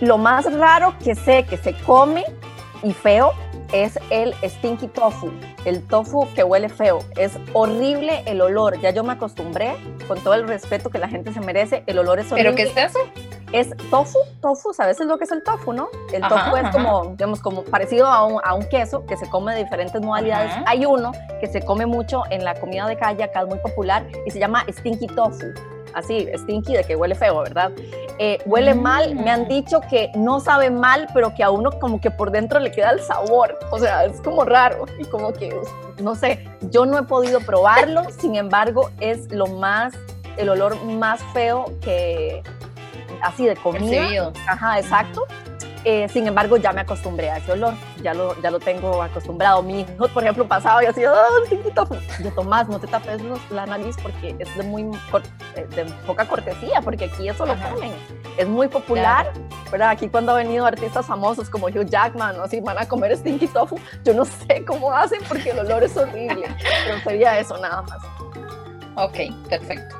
Lo 0.00 0.16
más 0.16 0.50
raro 0.54 0.94
que 1.02 1.14
sé 1.14 1.44
que 1.44 1.56
se 1.56 1.74
come 1.74 2.24
y 2.82 2.92
feo 2.92 3.32
es 3.72 3.98
el 4.10 4.34
stinky 4.42 4.88
tofu, 4.88 5.30
el 5.64 5.82
tofu 5.86 6.26
que 6.34 6.44
huele 6.44 6.68
feo. 6.68 7.00
Es 7.16 7.32
horrible 7.52 8.22
el 8.26 8.40
olor, 8.40 8.80
ya 8.80 8.90
yo 8.90 9.04
me 9.04 9.12
acostumbré, 9.12 9.76
con 10.06 10.18
todo 10.20 10.34
el 10.34 10.48
respeto 10.48 10.88
que 10.88 10.98
la 10.98 11.08
gente 11.08 11.32
se 11.32 11.40
merece, 11.40 11.82
el 11.86 11.98
olor 11.98 12.20
es 12.20 12.32
horrible. 12.32 12.52
¿Pero 12.52 12.72
qué 12.74 12.80
es 12.80 12.90
eso? 12.90 13.00
Es 13.52 13.70
tofu, 13.90 14.18
tofu, 14.40 14.72
¿sabes 14.72 15.00
lo 15.00 15.18
que 15.18 15.24
es 15.24 15.32
el 15.32 15.42
tofu, 15.42 15.72
no? 15.72 15.88
El 16.12 16.22
tofu 16.22 16.56
es 16.56 16.70
como, 16.70 17.06
digamos, 17.10 17.40
como 17.40 17.62
parecido 17.62 18.06
a 18.06 18.24
un, 18.26 18.40
a 18.44 18.54
un, 18.54 18.68
queso 18.68 19.06
que 19.06 19.16
se 19.16 19.28
come 19.28 19.54
de 19.54 19.64
diferentes 19.64 20.00
modalidades. 20.02 20.52
Hay 20.66 20.84
uno 20.84 21.12
que 21.40 21.46
se 21.46 21.62
come 21.62 21.86
mucho 21.86 22.22
en 22.30 22.44
la 22.44 22.54
comida 22.54 22.86
de 22.86 22.96
calle, 22.96 23.24
acá 23.24 23.42
es 23.42 23.48
muy 23.48 23.58
popular, 23.58 24.06
y 24.26 24.30
se 24.30 24.38
llama 24.38 24.64
stinky 24.68 25.06
tofu. 25.06 25.46
Así, 25.94 26.28
stinky 26.36 26.74
de 26.74 26.84
que 26.84 26.96
huele 26.96 27.14
feo, 27.14 27.40
¿verdad? 27.40 27.72
Eh, 28.18 28.38
huele 28.44 28.74
mal, 28.74 29.14
me 29.14 29.30
han 29.30 29.42
mm. 29.42 29.48
dicho 29.48 29.80
que 29.88 30.10
no 30.14 30.40
sabe 30.40 30.70
mal, 30.70 31.08
pero 31.14 31.34
que 31.34 31.42
a 31.42 31.50
uno 31.50 31.70
como 31.78 32.00
que 32.00 32.10
por 32.10 32.30
dentro 32.30 32.60
le 32.60 32.70
queda 32.70 32.90
el 32.90 33.00
sabor. 33.00 33.58
O 33.70 33.78
sea, 33.78 34.04
es 34.04 34.20
como 34.20 34.44
raro 34.44 34.84
y 34.98 35.04
como 35.04 35.32
que, 35.32 35.58
no 36.02 36.14
sé, 36.14 36.46
yo 36.70 36.84
no 36.84 36.98
he 36.98 37.02
podido 37.04 37.40
probarlo, 37.40 38.02
sin 38.10 38.36
embargo, 38.36 38.90
es 39.00 39.32
lo 39.32 39.46
más, 39.46 39.94
el 40.36 40.48
olor 40.50 40.82
más 40.84 41.22
feo 41.32 41.72
que, 41.80 42.42
así 43.22 43.46
de 43.46 43.56
comida. 43.56 44.32
Ajá, 44.46 44.78
exacto. 44.78 45.26
Eh, 45.84 46.08
sin 46.08 46.26
embargo, 46.26 46.56
ya 46.56 46.72
me 46.72 46.80
acostumbré 46.80 47.30
a 47.30 47.38
ese 47.38 47.52
olor, 47.52 47.74
ya 48.02 48.12
lo, 48.12 48.40
ya 48.42 48.50
lo 48.50 48.58
tengo 48.58 49.02
acostumbrado. 49.02 49.62
Mi 49.62 49.80
hijo, 49.80 50.08
por 50.08 50.22
ejemplo, 50.22 50.46
pasaba 50.46 50.82
y 50.82 50.86
así, 50.86 51.04
¡oh, 51.04 51.14
Yo, 52.22 52.32
Tomás, 52.34 52.68
no 52.68 52.80
te 52.80 52.86
tapes 52.88 53.22
la 53.50 53.64
nariz 53.64 53.96
porque 54.02 54.34
es 54.38 54.56
de 54.56 54.62
muy 54.64 54.82
eh, 54.82 55.66
de 55.76 55.84
poca 56.06 56.26
cortesía, 56.26 56.80
porque 56.82 57.04
aquí 57.06 57.28
eso 57.28 57.46
lo 57.46 57.54
comen. 57.54 57.92
Es 58.36 58.46
muy 58.46 58.68
popular, 58.68 59.32
pero 59.70 59.86
aquí 59.86 60.08
cuando 60.08 60.32
han 60.32 60.44
venido 60.44 60.66
artistas 60.66 61.06
famosos 61.06 61.48
como 61.48 61.68
Hugh 61.68 61.88
Jackman, 61.88 62.38
o 62.40 62.42
así 62.42 62.60
van 62.60 62.78
a 62.78 62.86
comer 62.86 63.16
stinky 63.16 63.46
tofu, 63.46 63.78
yo 64.04 64.14
no 64.14 64.24
sé 64.24 64.64
cómo 64.66 64.92
hacen 64.92 65.20
porque 65.28 65.50
el 65.50 65.60
olor 65.60 65.84
es 65.84 65.96
horrible, 65.96 66.48
pero 66.86 67.00
sería 67.00 67.38
eso 67.38 67.56
nada 67.58 67.82
más. 67.82 67.98
Ok, 68.96 69.48
perfecto. 69.48 69.96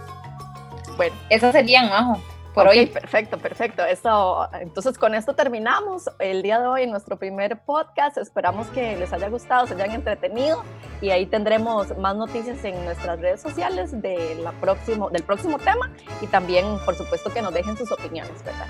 Bueno. 0.96 1.14
Esas 1.30 1.52
serían, 1.52 1.88
Majo 1.88 2.20
por 2.58 2.68
hoy. 2.68 2.86
Perfecto, 2.86 3.38
perfecto. 3.38 3.84
Eso, 3.84 4.48
entonces 4.60 4.98
con 4.98 5.14
esto 5.14 5.34
terminamos 5.34 6.10
el 6.18 6.42
día 6.42 6.60
de 6.60 6.66
hoy 6.66 6.86
nuestro 6.86 7.16
primer 7.16 7.60
podcast. 7.60 8.18
Esperamos 8.18 8.66
que 8.68 8.96
les 8.96 9.12
haya 9.12 9.28
gustado, 9.28 9.66
se 9.66 9.74
hayan 9.74 9.92
entretenido 9.92 10.62
y 11.00 11.10
ahí 11.10 11.26
tendremos 11.26 11.96
más 11.98 12.16
noticias 12.16 12.62
en 12.64 12.84
nuestras 12.84 13.20
redes 13.20 13.40
sociales 13.40 14.00
de 14.02 14.36
la 14.42 14.52
próximo, 14.52 15.10
del 15.10 15.22
próximo 15.22 15.58
tema 15.58 15.90
y 16.20 16.26
también, 16.26 16.64
por 16.84 16.94
supuesto, 16.94 17.32
que 17.32 17.42
nos 17.42 17.54
dejen 17.54 17.76
sus 17.76 17.90
opiniones, 17.92 18.42
¿verdad? 18.44 18.66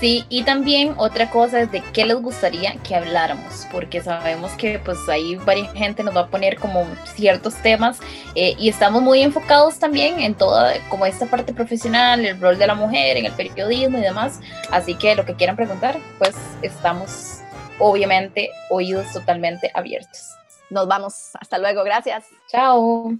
Sí, 0.00 0.24
y 0.28 0.44
también 0.44 0.94
otra 0.96 1.28
cosa 1.28 1.60
es 1.60 1.72
de 1.72 1.82
qué 1.92 2.04
les 2.04 2.16
gustaría 2.16 2.76
que 2.86 2.94
habláramos, 2.94 3.66
porque 3.72 4.00
sabemos 4.00 4.52
que 4.52 4.78
pues 4.78 4.96
ahí 5.08 5.34
varias 5.34 5.72
gente 5.72 6.04
nos 6.04 6.14
va 6.14 6.20
a 6.20 6.26
poner 6.28 6.56
como 6.56 6.86
ciertos 7.16 7.54
temas 7.56 7.98
eh, 8.36 8.54
y 8.58 8.68
estamos 8.68 9.02
muy 9.02 9.22
enfocados 9.22 9.80
también 9.80 10.20
en 10.20 10.34
toda 10.34 10.74
como 10.88 11.04
esta 11.04 11.26
parte 11.26 11.52
profesional, 11.52 12.24
el 12.24 12.40
rol 12.40 12.58
de 12.58 12.68
la 12.68 12.76
mujer, 12.76 13.16
en 13.16 13.24
el 13.24 13.32
periodismo 13.32 13.98
y 13.98 14.02
demás, 14.02 14.38
así 14.70 14.94
que 14.94 15.16
lo 15.16 15.26
que 15.26 15.34
quieran 15.34 15.56
preguntar, 15.56 15.98
pues 16.18 16.36
estamos 16.62 17.40
obviamente 17.80 18.50
oídos 18.70 19.12
totalmente 19.12 19.70
abiertos. 19.74 20.30
Nos 20.70 20.86
vamos, 20.86 21.30
hasta 21.40 21.58
luego, 21.58 21.82
gracias. 21.82 22.24
Chao. 22.48 23.18